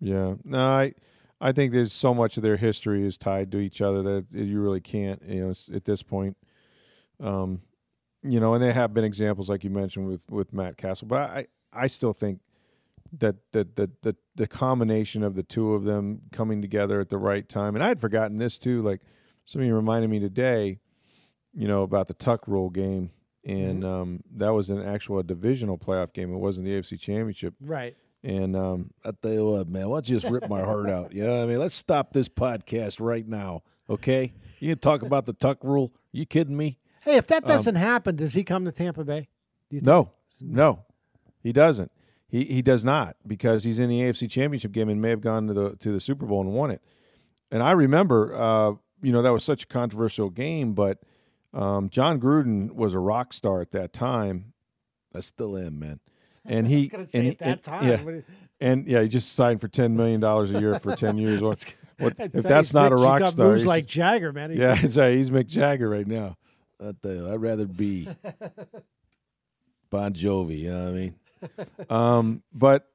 [0.00, 0.34] Yeah.
[0.44, 0.94] No, I
[1.40, 4.60] I think there's so much of their history is tied to each other that you
[4.60, 6.36] really can't, you know, at this point.
[7.20, 7.60] Um,
[8.26, 11.18] you know, and there have been examples like you mentioned with with Matt Cassel, but
[11.30, 12.40] I I still think
[13.18, 17.18] that that the the the combination of the two of them coming together at the
[17.18, 18.82] right time, and I had forgotten this too.
[18.82, 19.00] Like
[19.44, 20.78] somebody reminded me today,
[21.54, 23.10] you know, about the Tuck Rule game,
[23.44, 26.32] and um, that was an actual divisional playoff game.
[26.32, 27.54] It wasn't the AFC Championship.
[27.60, 27.96] Right.
[28.22, 31.12] And um, I tell you what, man, why don't you just rip my heart out?
[31.12, 31.58] You know what I mean?
[31.58, 34.32] Let's stop this podcast right now, okay?
[34.58, 35.92] You can talk about the tuck rule.
[36.10, 36.78] you kidding me?
[37.06, 39.28] Hey, if that Um, doesn't happen, does he come to Tampa Bay?
[39.70, 39.86] Do you think?
[39.86, 40.84] No, no,
[41.42, 41.90] he doesn't.
[42.28, 45.46] He he does not because he's in the AFC Championship game and may have gone
[45.46, 46.82] to the to the Super Bowl and won it.
[47.52, 50.98] And I remember, uh, you know, that was such a controversial game, but
[51.54, 54.52] um, Jon Gruden was a rock star at that time.
[55.14, 56.00] I still am, man.
[56.44, 58.24] And he and, at that and- time, yeah, you-
[58.60, 61.40] and yeah, he just signed for ten million dollars a year for ten years.
[61.40, 61.64] What,
[62.00, 63.46] what if that's not a Mick- rock got star?
[63.46, 64.50] Moves he's- like Jagger, man.
[64.50, 66.36] He- yeah, uh, he's Mick Jagger right now.
[66.80, 68.08] Tell you, I'd rather be
[69.90, 70.58] Bon Jovi.
[70.60, 71.14] You know what I mean?
[71.90, 72.88] um, but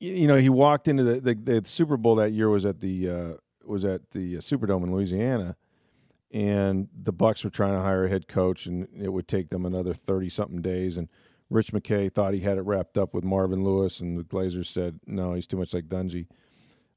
[0.00, 3.08] you know, he walked into the, the the Super Bowl that year was at the
[3.10, 3.32] uh,
[3.64, 5.56] was at the uh, Superdome in Louisiana,
[6.32, 9.66] and the Bucks were trying to hire a head coach, and it would take them
[9.66, 10.96] another thirty something days.
[10.96, 11.08] And
[11.50, 15.00] Rich McKay thought he had it wrapped up with Marvin Lewis, and the Glazers said
[15.06, 16.26] no, he's too much like Dungy.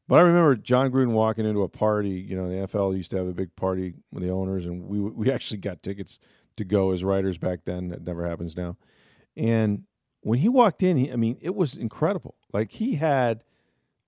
[0.08, 2.10] But I remember Jon Gruden walking into a party.
[2.10, 5.00] You know, the NFL used to have a big party with the owners, and we
[5.00, 6.20] we actually got tickets
[6.58, 7.90] to go as writers back then.
[7.90, 8.78] That never happens now.
[9.38, 9.84] And
[10.22, 12.36] when he walked in, he, I mean, it was incredible.
[12.52, 13.44] Like he had,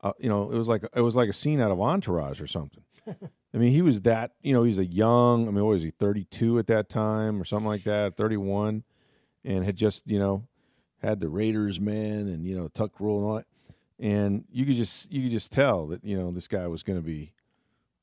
[0.01, 2.47] uh, you know, it was like it was like a scene out of Entourage or
[2.47, 2.83] something.
[3.07, 4.31] I mean, he was that.
[4.41, 5.47] You know, he's a young.
[5.47, 5.91] I mean, what was he?
[5.91, 8.17] Thirty two at that time, or something like that.
[8.17, 8.83] Thirty one,
[9.45, 10.45] and had just you know
[11.01, 13.45] had the Raiders man and you know Tuck rule and all that.
[13.99, 16.99] And you could just you could just tell that you know this guy was going
[16.99, 17.31] to be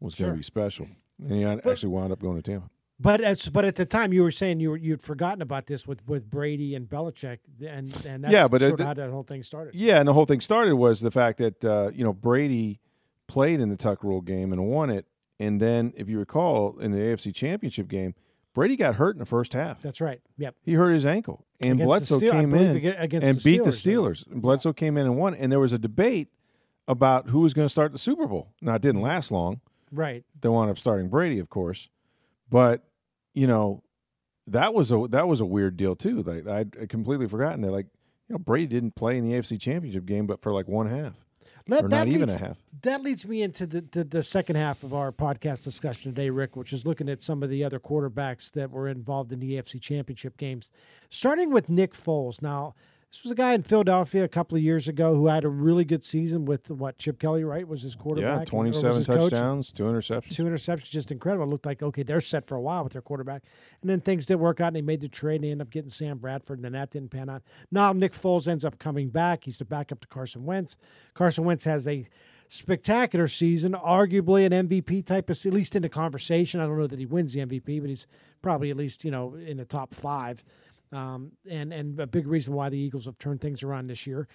[0.01, 0.33] was going Sure.
[0.33, 0.87] to be special,
[1.23, 2.69] and he actually wound up going to Tampa.
[2.99, 5.87] But at but at the time you were saying you were you'd forgotten about this
[5.87, 9.11] with, with Brady and Belichick, and and that's Yeah, but sort it- of how that
[9.11, 9.75] whole thing started.
[9.75, 12.81] Yeah, and the whole thing started was the fact that uh, you know Brady
[13.29, 15.07] played in the Tuck Rule game and won it,
[15.41, 18.15] and then if you recall in the AFC Championship game,
[18.55, 19.81] Brady got hurt in the first half.
[19.83, 20.21] That's right.
[20.39, 20.55] Yep.
[20.63, 23.71] He hurt his ankle, and Against Bledsoe Steel- came in against and the beat the
[23.71, 24.27] Steelers.
[24.27, 26.29] Bledsoe came in and won, and there was a debate
[26.89, 28.49] about who was going to start the Super Bowl.
[28.61, 29.61] Now it didn't last long.
[29.91, 30.25] Right.
[30.41, 31.89] They wound up starting Brady, of course,
[32.51, 32.83] but
[33.35, 33.83] you know
[34.49, 36.23] that was a that was a weird deal too.
[36.23, 37.71] Like I'd completely forgotten that.
[37.71, 37.87] Like
[38.29, 41.15] you know Brady didn't play in the AFC Championship game, but for like one half
[41.69, 42.59] Let- or that not even leads- a half.
[42.83, 46.57] That leads me into the, the, the second half of our podcast discussion today, Rick,
[46.57, 49.81] which is looking at some of the other quarterbacks that were involved in the AFC
[49.81, 50.73] championship games.
[51.11, 52.43] Starting with Nick Foles.
[52.43, 52.75] Now,
[53.13, 55.85] this was a guy in Philadelphia a couple of years ago who had a really
[55.85, 58.27] good season with what Chip Kelly, right, was his quarterback.
[58.27, 58.49] Yeah, and- or was
[58.81, 59.31] twenty-seven his coach.
[59.33, 60.31] touchdowns, two interceptions.
[60.31, 61.45] Two interceptions, just incredible.
[61.45, 63.43] It looked like okay, they're set for a while with their quarterback,
[63.83, 64.69] and then things didn't work out.
[64.69, 66.91] And they made the trade, and they ended up getting Sam Bradford, and then that
[66.91, 67.43] didn't pan out.
[67.71, 69.45] Now Nick Foles ends up coming back.
[69.45, 70.79] He's the backup to Carson Wentz.
[71.13, 72.09] Carson Wentz has a
[72.49, 76.61] spectacular season, arguably an MVP type of, at least in the conversation.
[76.61, 78.07] I don't know that he wins the MVP, but he's
[78.41, 80.43] probably at least you know in the top five.
[80.93, 84.29] Um, and and a big reason why the Eagles have turned things around this year.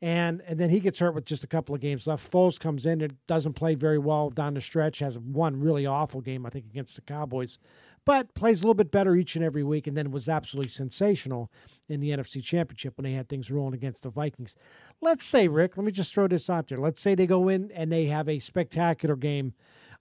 [0.00, 2.30] And and then he gets hurt with just a couple of games left.
[2.30, 5.00] Foles comes in and doesn't play very well down the stretch.
[5.00, 7.58] Has one really awful game, I think, against the Cowboys,
[8.04, 9.88] but plays a little bit better each and every week.
[9.88, 11.50] And then was absolutely sensational
[11.88, 14.54] in the NFC Championship when they had things rolling against the Vikings.
[15.00, 16.78] Let's say, Rick, let me just throw this out there.
[16.78, 19.52] Let's say they go in and they have a spectacular game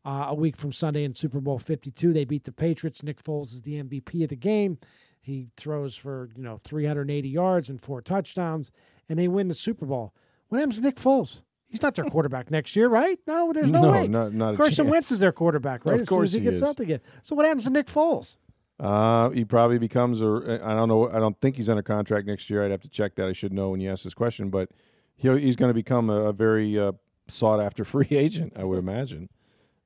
[0.05, 2.13] uh, a week from Sunday in Super Bowl 52.
[2.13, 3.01] They beat the Patriots.
[3.01, 4.77] Nick Foles is the MVP of the game.
[5.27, 8.71] He throws for, you know, 380 yards and four touchdowns,
[9.09, 10.13] and they win the Super Bowl.
[10.47, 11.41] What happens to Nick Foles?
[11.65, 13.19] He's not their quarterback next year, right?
[13.27, 14.07] No, there's no, No, way.
[14.07, 14.89] not- not Carson chance.
[14.91, 15.95] Wentz is their quarterback, right?
[15.95, 16.79] Of as soon course as he, he gets is.
[16.79, 17.01] again.
[17.23, 18.37] So what happens to Nick Foles?
[18.79, 20.61] Uh, he probably becomes a.
[20.63, 21.09] I don't know.
[21.09, 22.63] I don't think he's under contract next year.
[22.63, 23.27] I'd have to check that.
[23.27, 24.69] I should know when you ask this question, but
[25.17, 26.93] he'll, he's going to become a, a very uh,
[27.27, 28.53] sought after free agent.
[28.55, 29.27] I would imagine.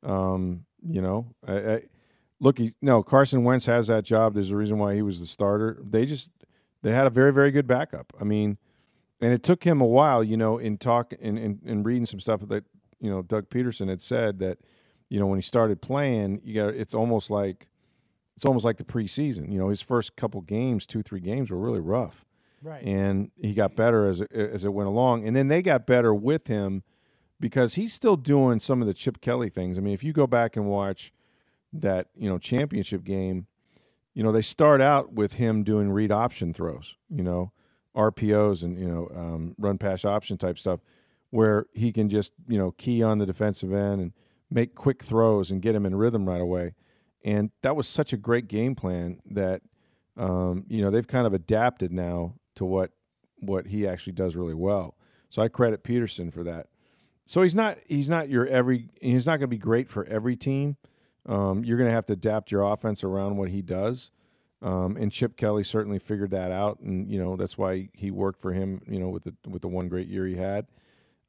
[0.04, 1.82] Um, you know, I, I,
[2.42, 4.34] look, he, no Carson Wentz has that job.
[4.34, 5.80] There's a reason why he was the starter.
[5.82, 6.32] They just
[6.82, 8.12] they had a very very good backup.
[8.20, 8.58] I mean,
[9.22, 10.24] and it took him a while.
[10.24, 12.66] You know, in talk in in, in reading some stuff that
[13.00, 14.58] you know Doug Pederson had said that
[15.10, 17.68] you know when he started playing, you got it's almost like
[18.36, 19.52] it's almost like the preseason.
[19.52, 22.26] You know, his first couple games, two three games, were really rough,
[22.64, 22.84] Right.
[22.84, 25.28] and he got better as it, as it went along.
[25.28, 26.82] And then they got better with him
[27.40, 29.78] because he's still doing some of the Chip Kelly things.
[29.78, 31.12] I mean, if you go back and watch
[31.74, 33.48] that you know championship game,
[34.14, 36.96] you know they start out with him doing read option throws.
[37.10, 37.52] You know,
[37.96, 40.80] RPOs and you know um, run pass option type stuff,
[41.30, 44.14] where he can just you know key on the defensive end and
[44.50, 46.74] make quick throws and get him in rhythm right away.
[47.24, 49.62] And that was such a great game plan that
[50.18, 52.92] um, you know they've kind of adapted now to what
[53.40, 54.96] what he actually does really well.
[55.30, 56.68] So I credit Pederson for that.
[57.26, 60.36] So he's not he's not your every he's not going to be great for every
[60.36, 60.76] team.
[61.28, 64.12] Um, you're going to have to adapt your offense around what he does.
[64.62, 68.40] Um, and Chip Kelly certainly figured that out, and you know that's why he worked
[68.40, 68.82] for him.
[68.88, 70.68] You know with the with the one great year he had.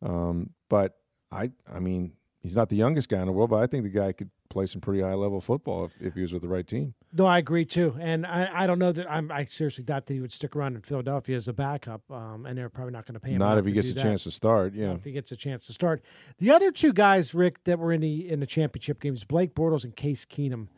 [0.03, 0.99] Um, but
[1.31, 3.91] I I mean he's not the youngest guy in the world, but I think the
[3.91, 6.67] guy could play some pretty high level football if, if he was with the right
[6.67, 6.95] team.
[7.13, 9.31] No, I agree too, and I, I don't know that I'm.
[9.31, 12.57] I seriously doubt that he would stick around in Philadelphia as a backup, um, and
[12.57, 13.39] they're probably not going to pay him.
[13.39, 14.03] Not if he gets a that.
[14.03, 14.75] chance to start.
[14.75, 14.93] Yeah.
[14.93, 16.03] if he gets a chance to start.
[16.39, 19.85] The other two guys, Rick, that were in the in the championship games, Blake Bortles
[19.85, 20.69] and Case Keenum.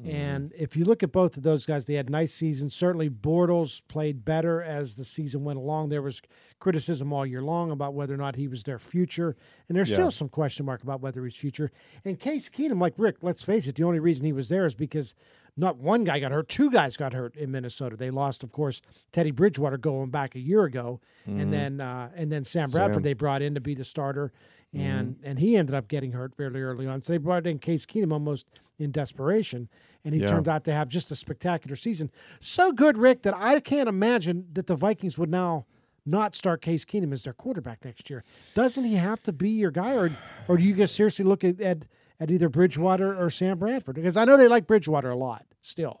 [0.00, 0.10] Mm-hmm.
[0.10, 2.74] And if you look at both of those guys, they had nice seasons.
[2.74, 5.88] Certainly, Bortles played better as the season went along.
[5.88, 6.20] There was
[6.58, 9.36] criticism all year long about whether or not he was their future,
[9.68, 9.96] and there's Yeah.
[9.96, 11.70] still some question mark about whether he's future.
[12.04, 14.74] And Case Keenum, like Rick, let's face it, the only reason he was there is
[14.74, 15.14] because
[15.58, 17.96] not one guy got hurt, two guys got hurt in Minnesota.
[17.96, 18.80] They lost, of course,
[19.12, 22.94] Teddy Bridgewater going back a year ago, and then uh, and then Sam Bradford Mm-hmm.
[22.94, 22.98] Sam.
[23.00, 23.04] Mm-hmm.
[23.04, 24.32] they brought in to be the starter,
[24.74, 27.00] and and he ended up getting hurt fairly early on.
[27.02, 28.46] So they brought in Case Keenum almost
[28.78, 29.68] in desperation,
[30.04, 30.26] and he Yeah.
[30.26, 32.10] turned out to have just a spectacular season.
[32.40, 35.64] So good, Rick, that I can't imagine that the Vikings would now
[36.06, 38.24] not start Case Keenum as their quarterback next year.
[38.54, 40.10] Doesn't he have to be your guy, or
[40.48, 41.84] or do you guys seriously look at at,
[42.20, 43.96] at either Bridgewater or Sam Bradford?
[43.96, 46.00] Because I know they like Bridgewater a lot still,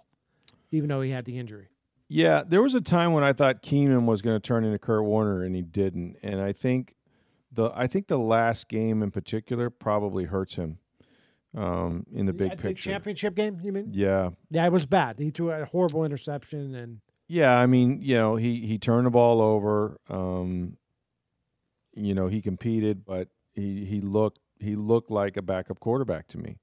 [0.70, 1.68] even though he had the injury.
[2.08, 5.04] Yeah, there was a time when I thought Keenum was going to turn into Kurt
[5.04, 6.16] Warner, and he didn't.
[6.22, 6.94] And I think
[7.50, 10.78] the I think the last game in particular probably hurts him
[11.56, 12.90] um, in the big At picture.
[12.90, 13.88] championship game, you mean?
[13.92, 15.18] yeah, Yeah, it was bad.
[15.18, 17.56] He threw a horrible interception, and yeah.
[17.56, 19.98] I mean, you know, he he turned the ball over.
[20.08, 20.76] Um,
[21.94, 26.38] you know, he competed, but he he looked he looked like a backup quarterback to
[26.38, 26.58] me,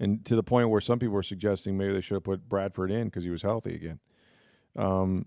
[0.00, 2.90] and to the point where some people were suggesting maybe they should have put Bradford
[2.90, 3.98] in because he was healthy again.
[4.76, 5.26] Um,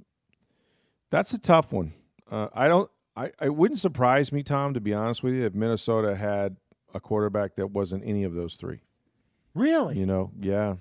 [1.10, 1.94] that's a tough one.
[2.30, 2.90] Uh, I don't.
[3.16, 6.56] I it wouldn't surprise me, Tom, to be honest with you, if Minnesota had
[6.94, 8.80] a quarterback that wasn't any of those three.
[9.54, 10.76] really, You know, yeah,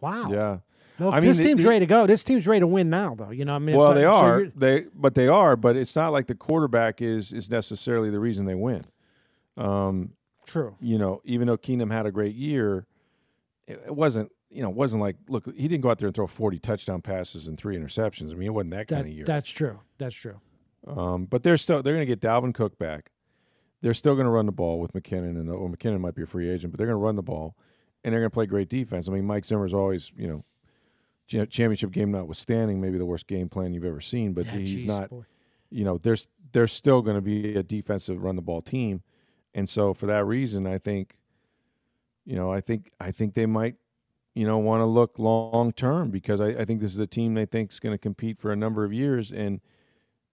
[0.00, 0.58] wow, yeah.
[0.98, 2.06] No, I this the- team's ready to go.
[2.06, 3.30] This team's ready to win now, though.
[3.30, 4.38] You know, I mean, Well, not- they so are.
[4.40, 5.54] you're- they but they are.
[5.56, 8.84] But it's not like the quarterback is is necessarily the reason they win.
[9.56, 10.12] Um,
[10.46, 10.74] true.
[10.80, 12.86] you know, even though Keenum had a great year,
[13.66, 14.30] it, it wasn't.
[14.50, 15.44] You know, it wasn't like look.
[15.54, 18.30] He didn't go out there and throw forty touchdown passes and three interceptions.
[18.32, 19.24] I mean, it wasn't that, That, kind of year.
[19.26, 19.78] that's true.
[19.98, 20.40] That's true.
[20.86, 23.10] Um, but they're still they're going to get Dalvin Cook back.
[23.82, 26.26] They're still going to run the ball with McKinnon, and or McKinnon might be a
[26.26, 27.56] free agent, but they're going to run the ball,
[28.04, 29.06] and they're going to play great defense.
[29.08, 30.44] I mean, Mike Zimmer's always, you know,
[31.28, 34.86] championship game notwithstanding, maybe the worst game plan you've ever seen, but Yeah, he's geez,
[34.86, 35.10] not.
[35.10, 35.22] boy.
[35.70, 39.02] You know, there's there's still going to be a defensive run the ball team,
[39.54, 41.18] and so for that reason, I think,
[42.24, 43.74] you know, I think I think they might,
[44.34, 47.34] you know, want to look long term because I, I think this is a team
[47.34, 49.60] they think is going to compete for a number of years and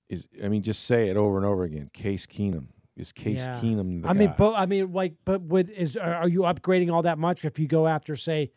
[0.10, 1.90] is I mean just say it over and over again.
[1.94, 3.60] Case Keenum is Case Yeah.
[3.60, 4.04] Keenum.
[4.04, 7.18] The I mean, but I mean, like, but would is are you upgrading all that
[7.18, 8.52] much if you go after, say,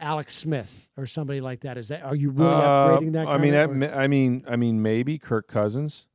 [0.00, 1.76] Alex Smith or somebody like that?
[1.78, 3.26] Is that are you really Uh, upgrading that?
[3.28, 6.06] I mean, that, I mean, I mean, maybe Kirk Cousins,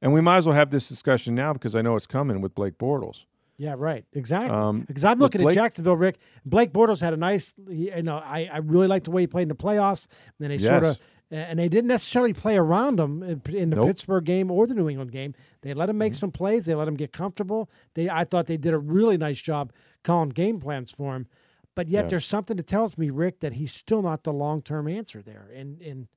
[0.00, 2.54] and we might as well have this discussion now because I know it's coming with
[2.54, 3.24] Blake Bortles.
[3.58, 4.50] yeah, right, exactly.
[4.56, 6.18] Um, because I'm looking Blake- at Jacksonville, Rick.
[6.44, 9.42] Blake Bortles had a nice, you know, I, I really liked the way he played
[9.42, 10.06] in the playoffs.
[10.26, 10.98] And then they sort of,
[11.30, 13.86] and they didn't necessarily play around him in, in the Nope.
[13.86, 15.34] Pittsburgh game or the New England game.
[15.60, 16.66] They let him make some plays.
[16.66, 17.70] They let him get comfortable.
[17.94, 21.26] They, I thought they did a really nice job calling game plans for him.
[21.74, 22.08] But yet, Yeah.
[22.10, 25.48] there's something that tells me, Rick, that he's still not the long term answer there
[25.54, 26.08] in in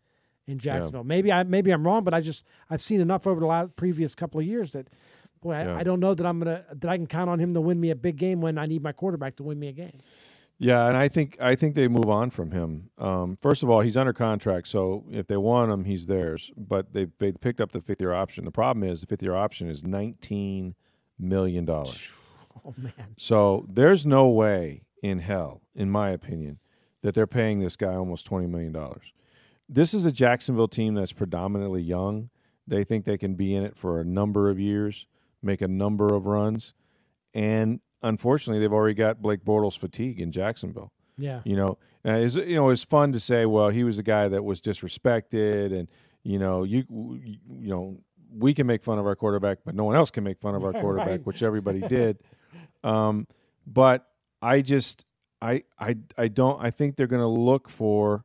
[0.47, 1.03] in Jacksonville.
[1.03, 4.15] Maybe I maybe I'm wrong, but I just I've seen enough over the last previous
[4.15, 4.87] couple of years that.
[5.41, 5.75] Boy, I, Yeah.
[5.77, 7.91] I don't know that I'm gonna that I can count on him to win me
[7.91, 9.99] a big game when I need my quarterback to win me a game.
[10.57, 12.89] Yeah, and I think I think they move on from him.
[12.97, 16.51] Um, first of all, he's under contract, so if they want him, he's theirs.
[16.57, 18.43] But they they picked up the fifth year option.
[18.45, 20.73] The problem is the fifth year option is nineteen
[21.19, 22.01] million dollars.
[22.65, 26.59] Oh man, So there's no way in hell, in my opinion,
[27.01, 29.13] that they're paying this guy almost twenty million dollars.
[29.69, 32.29] This is a Jacksonville team that's predominantly young.
[32.67, 35.05] They think they can be in it for a number of years,
[35.41, 36.73] make a number of runs,
[37.33, 40.91] and unfortunately, they've already got Blake Bortles fatigue in Jacksonville.
[41.17, 44.27] yeah, You know, it's, you know, it's fun to say, well, he was the guy
[44.27, 45.87] that was disrespected, and
[46.23, 47.97] you know, you you know,
[48.37, 50.63] we can make fun of our quarterback, but no one else can make fun of
[50.63, 50.81] our Right.
[50.81, 52.17] quarterback, which everybody did.
[52.83, 53.27] Um,
[53.67, 54.07] but
[54.45, 55.05] I just,
[55.41, 56.63] I, I, I don't.
[56.63, 58.23] I think they're going to look for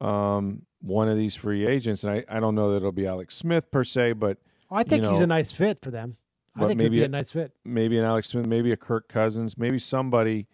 [0.00, 3.36] um, one of these free agents, and I, I don't know that it'll be Alex
[3.36, 4.38] Smith per se, but
[4.70, 6.16] I think he's know, a nice fit for them.
[6.56, 7.52] I think he'd maybe be a it- nice fit.
[7.64, 10.46] maybe an Alex Smith, maybe a Kirk Cousins, maybe somebody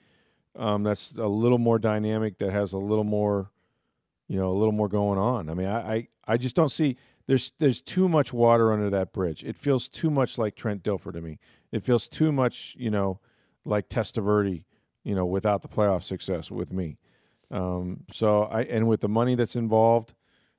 [0.57, 3.50] um, that's a little more dynamic, that has a little more,
[4.29, 5.50] you know, a little more going on.
[5.50, 9.12] I mean, I, I, I just don't see there's there's too much water under that
[9.12, 9.44] bridge.
[9.44, 11.38] It feels too much like Trent Dilfer to me.
[11.70, 13.20] It feels too much, you know,
[13.64, 14.64] like Testaverde,
[15.05, 16.99] you know, without the playoff success with me.
[17.51, 20.15] Um, so I and with the money that's involved,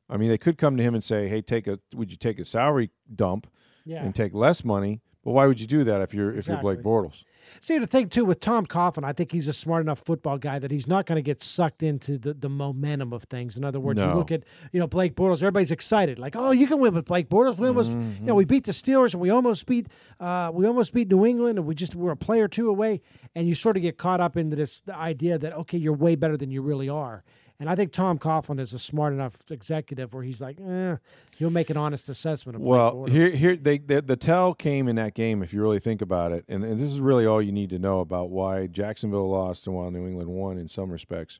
[0.10, 2.39] I mean, they could come to him and say, "Hey, take a would you take
[2.39, 3.47] a salary dump
[3.86, 4.04] Yeah.
[4.04, 6.80] and take less money?" But why would you do that if you're if you're Blake
[6.82, 7.23] Bortles?
[7.60, 10.60] See the thing too with Tom Coughlin, I think he's a smart enough football guy
[10.60, 13.56] that he's not going to get sucked into the, the momentum of things.
[13.58, 16.67] In other words, you look at you know Blake Bortles, everybody's excited, like oh you
[16.67, 17.58] can win with Blake Bortles.
[17.58, 18.21] We almost Mm-hmm.
[18.21, 19.88] you know we beat the Steelers and we almost beat
[20.19, 23.01] uh, we almost beat New England and we just we're a player two away,
[23.36, 26.38] and you sort of get caught up into this idea that okay you're way better
[26.38, 27.23] than you really are.
[27.62, 30.95] And I think Tom Coughlin is a smart enough executive where he's like, eh,
[31.38, 34.95] he'll make an honest assessment of Well, here here they, the the tell came in
[34.97, 37.52] that game if you really think about it, and, and this is really all you
[37.52, 41.39] need to know about why Jacksonville lost and why New England won in some respects.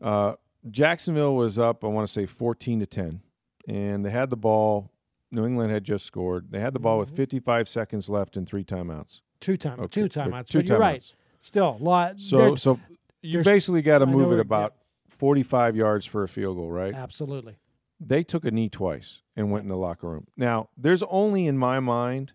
[0.00, 0.32] Uh,
[0.70, 3.20] Jacksonville was up, I want to say fourteen to ten,
[3.68, 4.90] and they had the ball.
[5.30, 6.46] New England had just scored.
[6.50, 7.10] They had the ball Mm-hmm.
[7.10, 9.20] with 55 seconds left and three timeouts.
[9.40, 10.46] two time Okay, two timeouts.
[10.46, 11.02] two but you're right.
[11.38, 12.18] Still, a lot.
[12.18, 12.78] So so
[13.20, 14.74] you basically got to move it about
[15.28, 16.92] 45 yards for a field goal, right?
[16.94, 17.56] absolutely.
[17.98, 20.26] they took a knee twice and went in the locker room.
[20.36, 22.32] Now, there's only in my mind,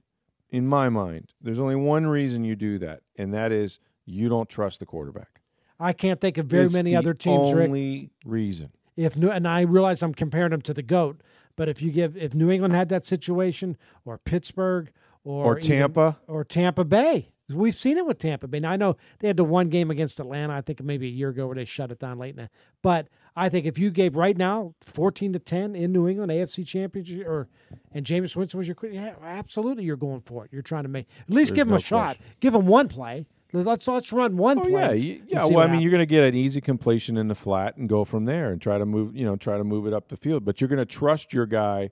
[0.50, 4.50] in my mind, there's only one reason you do that, and that is you don't
[4.50, 5.40] trust the quarterback.
[5.80, 7.68] I can't think of very It's many the other teams, Rick.
[7.68, 8.72] Only reason.
[8.98, 11.22] If New, and I realize I'm comparing them to the goat,
[11.56, 14.92] but if you give if New England had that situation, or Pittsburgh,
[15.24, 16.18] or Or even- Tampa.
[16.28, 18.60] or Tampa Bay, we've seen it with Tampa Bay.
[18.60, 21.30] Now I know they had the one game against Atlanta, I think maybe a year
[21.30, 22.38] ago, where they shut it down late.
[22.38, 22.50] In
[22.82, 26.66] but I think if you gave right now 14 to 10 in New England AFC
[26.66, 27.48] Championship, or
[27.94, 30.52] and Jameis Winston was your yeah, absolutely, you're going for it.
[30.54, 32.18] You're trying to make at least There's give him no a shot.
[32.18, 32.26] question.
[32.40, 33.26] Give him one play.
[33.52, 34.98] Let's let's run one Oh play.
[34.98, 35.40] yeah, yeah.
[35.46, 35.82] Well, I mean, happens.
[35.84, 38.62] you're going to get an easy completion in the flat and go from there and
[38.62, 40.46] try to move, you know, try to move it up the field.
[40.46, 41.90] But you're going to trust your guy.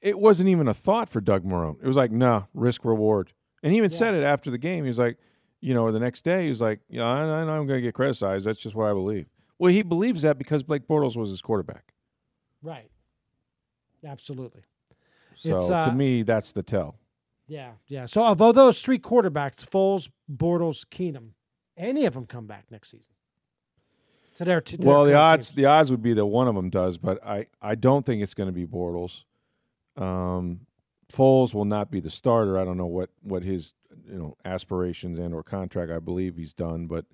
[0.00, 1.76] It wasn't even a thought for Doug Marrone.
[1.82, 3.32] It was like, nah, risk reward.
[3.62, 4.84] And he even said it after the game.
[4.84, 5.16] He was like,
[5.60, 7.80] you know, the next day, he was like, yeah, I, I know I'm going to
[7.80, 8.46] get criticized.
[8.46, 9.26] That's just what I believe.
[9.58, 11.92] Well, he believes that because Blake Bortles was his quarterback.
[12.62, 12.90] Right.
[14.06, 14.62] Absolutely.
[15.34, 16.96] So It's, uh, to me, that's the tell.
[17.48, 18.06] Yeah, yeah.
[18.06, 21.30] So of all those three quarterbacks, Foles, Bortles, Keenum,
[21.76, 23.12] any of them come back next season?
[24.36, 25.56] To their, to their Well, the odds teams.
[25.56, 28.34] the odds would be that one of them does, but I I don't think it's
[28.34, 29.22] going to be Bortles.
[29.96, 30.60] Um,
[31.12, 32.58] Foles will not be the starter.
[32.58, 33.74] I don't know what what his
[34.10, 35.90] you know aspirations and or contract.
[35.92, 37.04] I believe he's done, but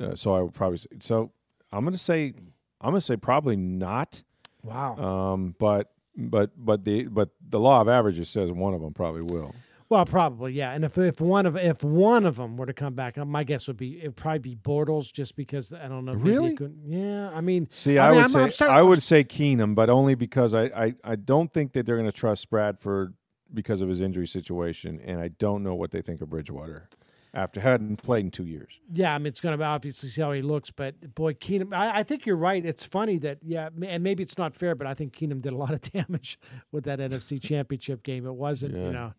[0.00, 1.30] uh, so I would probably say, so.
[1.74, 2.34] I'm going to say
[2.82, 4.22] I'm going to say probably not.
[4.62, 4.96] Wow.
[4.96, 9.22] Um, but but but the but the law of averages says one of them probably
[9.22, 9.54] will.
[9.88, 10.72] Well, probably, yeah.
[10.72, 13.42] And if if one of if one of them were to come back, uh, my
[13.42, 16.12] guess would be it'd probably be Bortles, just because I don't know.
[16.12, 16.54] Really?
[16.56, 19.02] could- yeah, I mean, See, I, mean, would I'm- say I'm starting- I I'm would
[19.02, 22.50] say Keenum, but only because I, I, I don't think that they're going to trust
[22.50, 23.14] Bradford
[23.54, 26.88] because of his injury situation, and I don't know what they think of Bridgewater
[27.34, 28.72] after hadn't played in two years.
[28.92, 32.00] Yeah, I mean, it's going to obviously see how he looks, but boy, Keenum, I,
[32.00, 32.64] I think you're right.
[32.64, 35.56] It's funny that, yeah, and maybe it's not fair, but I think Keenum did a
[35.56, 36.38] lot of damage
[36.72, 38.26] with that NFC championship game.
[38.26, 38.84] It wasn't, Yeah.
[38.84, 39.12] you know,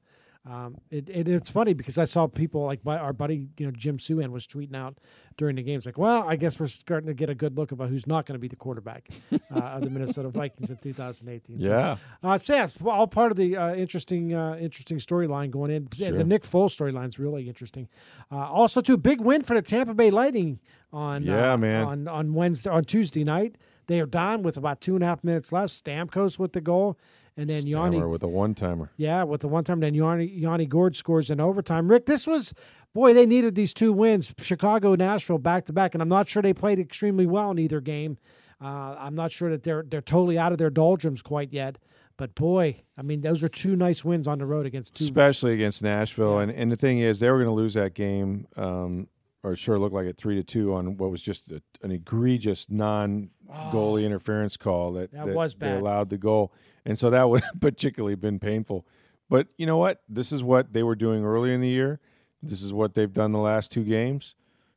[0.50, 3.72] um, it, it, it's funny because I saw people like my, our buddy, you know,
[3.72, 4.98] Jim Souhan was tweeting out
[5.38, 7.90] during the games, like, well, I guess we're starting to get a good look about
[7.90, 11.64] who's not going to be the quarterback uh, of the Minnesota Vikings in 2018.
[11.64, 15.72] So, Yeah, uh, so yeah, all part of the uh, interesting, uh, interesting storyline going
[15.72, 15.88] in.
[15.92, 16.18] The- Sure.
[16.18, 17.88] The Nick Foles storyline is really interesting.
[18.32, 20.60] Uh, also, too, big win for the Tampa Bay Lightning
[20.92, 21.86] on Yeah, uh, man.
[21.86, 23.56] on on Wednesday on Tuesday night.
[23.88, 25.74] They are down with about two and a half minutes left.
[25.74, 26.98] Stamkos with the goal,
[27.38, 28.92] and then Yanni, with a one timer.
[28.98, 29.82] yeah, with the one timer.
[29.82, 31.90] Then Yanni Yanni Gourde scores in overtime.
[31.90, 32.54] Rick, this was
[32.94, 34.34] boy, they needed these two wins.
[34.40, 37.82] Chicago, Nashville, back to back, and I'm not sure they played extremely well in either
[37.82, 38.18] game.
[38.62, 41.78] Uh, I'm not sure that they're they're totally out of their doldrums quite yet.
[42.16, 45.04] But boy, I mean, those are two nice wins on the road against two.
[45.04, 46.38] especially against Nashville.
[46.40, 49.08] And and the thing is, they were going to lose that game, um,
[49.44, 52.66] or sure looked like it three to two on what was just a, an egregious
[52.70, 56.54] non-goalie interference call that, That was they allowed the goal,
[56.86, 58.88] and so that would have particularly been painful.
[59.30, 60.02] But you know what?
[60.10, 62.00] This is what they were doing earlier in the year.
[62.42, 64.36] This is what they've done the last two games.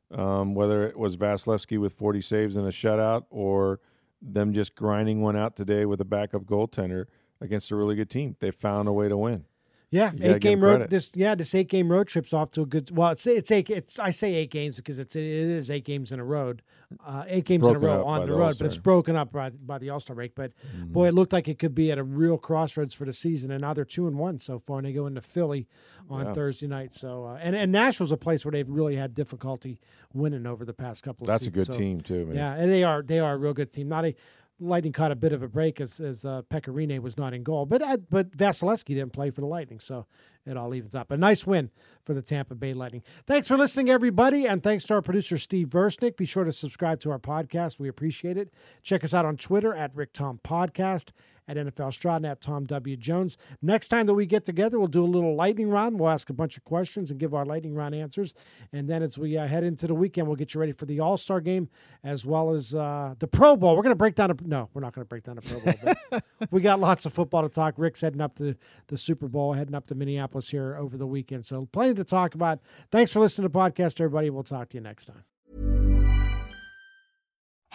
[0.09, 3.81] Um, whether it was Vasilevskiy with 40 saves and a shutout, or
[4.21, 7.05] them just grinding one out today with a backup goaltender
[7.41, 9.43] against a really good team, they found a way to win.
[9.89, 10.71] Yeah, eight game road.
[10.71, 10.89] credit.
[10.89, 12.91] This yeah, this eight game road trip's off to a good.
[12.95, 13.69] Well, it's it's eight.
[13.69, 16.61] It's I say eight games because it's it is eight games in a road,
[17.05, 19.31] uh, eight games in a Broken row on the the road, but it's broken up
[19.31, 20.35] by, by the All Star break.
[20.35, 20.51] But
[20.87, 23.61] boy, it looked like it could be at a real crossroads for the season, and
[23.61, 25.67] now they're two and one so far, and they go into Philly
[26.09, 26.33] on Yeah.
[26.33, 26.93] Thursday night.
[26.93, 29.79] So uh, and and Nashville's a place where they've really had difficulty
[30.13, 31.39] winning over the past couple of.
[31.39, 31.53] Seasons.
[31.55, 32.35] That's a good So, team too, man.
[32.35, 33.87] Yeah, and they are they are a real good team.
[33.87, 34.15] Not a
[34.59, 37.43] Lightning caught a bit of a break as as uh, Pekka Rinne was not in
[37.43, 40.07] goal, but uh, but Vasilevskiy didn't play for the Lightning, so
[40.47, 41.11] it all evens up.
[41.11, 41.69] A nice win
[42.05, 43.03] for the Tampa Bay Lightning.
[43.27, 46.17] Thanks for listening, everybody, and thanks to our producer Steve Versnick.
[46.17, 48.51] Be sure to subscribe to our podcast; we appreciate it.
[48.81, 51.09] Check us out on Twitter at Rick Tom Podcast.
[51.47, 52.97] At NFL Stratton at Tom W.
[52.97, 53.37] Jones.
[53.61, 55.97] Next time that we get together, we'll do a little lightning round.
[55.97, 58.35] We'll ask a bunch of questions and give our lightning round answers.
[58.73, 60.99] And then as we uh, head into the weekend, we'll get you ready for the
[60.99, 61.69] All Star game
[62.03, 63.75] as well as uh, the Pro Bowl.
[63.75, 65.59] We're going to break down a no, we're not going to break down a Pro
[65.59, 66.21] Bowl.
[66.51, 67.73] We got lots of football to talk.
[67.77, 68.55] Rick's heading up to
[68.87, 71.45] the Super Bowl, heading up to Minneapolis here over the weekend.
[71.45, 72.59] So plenty to talk about.
[72.91, 74.29] Thanks for listening to the podcast, everybody.
[74.29, 75.36] We'll talk to you next time.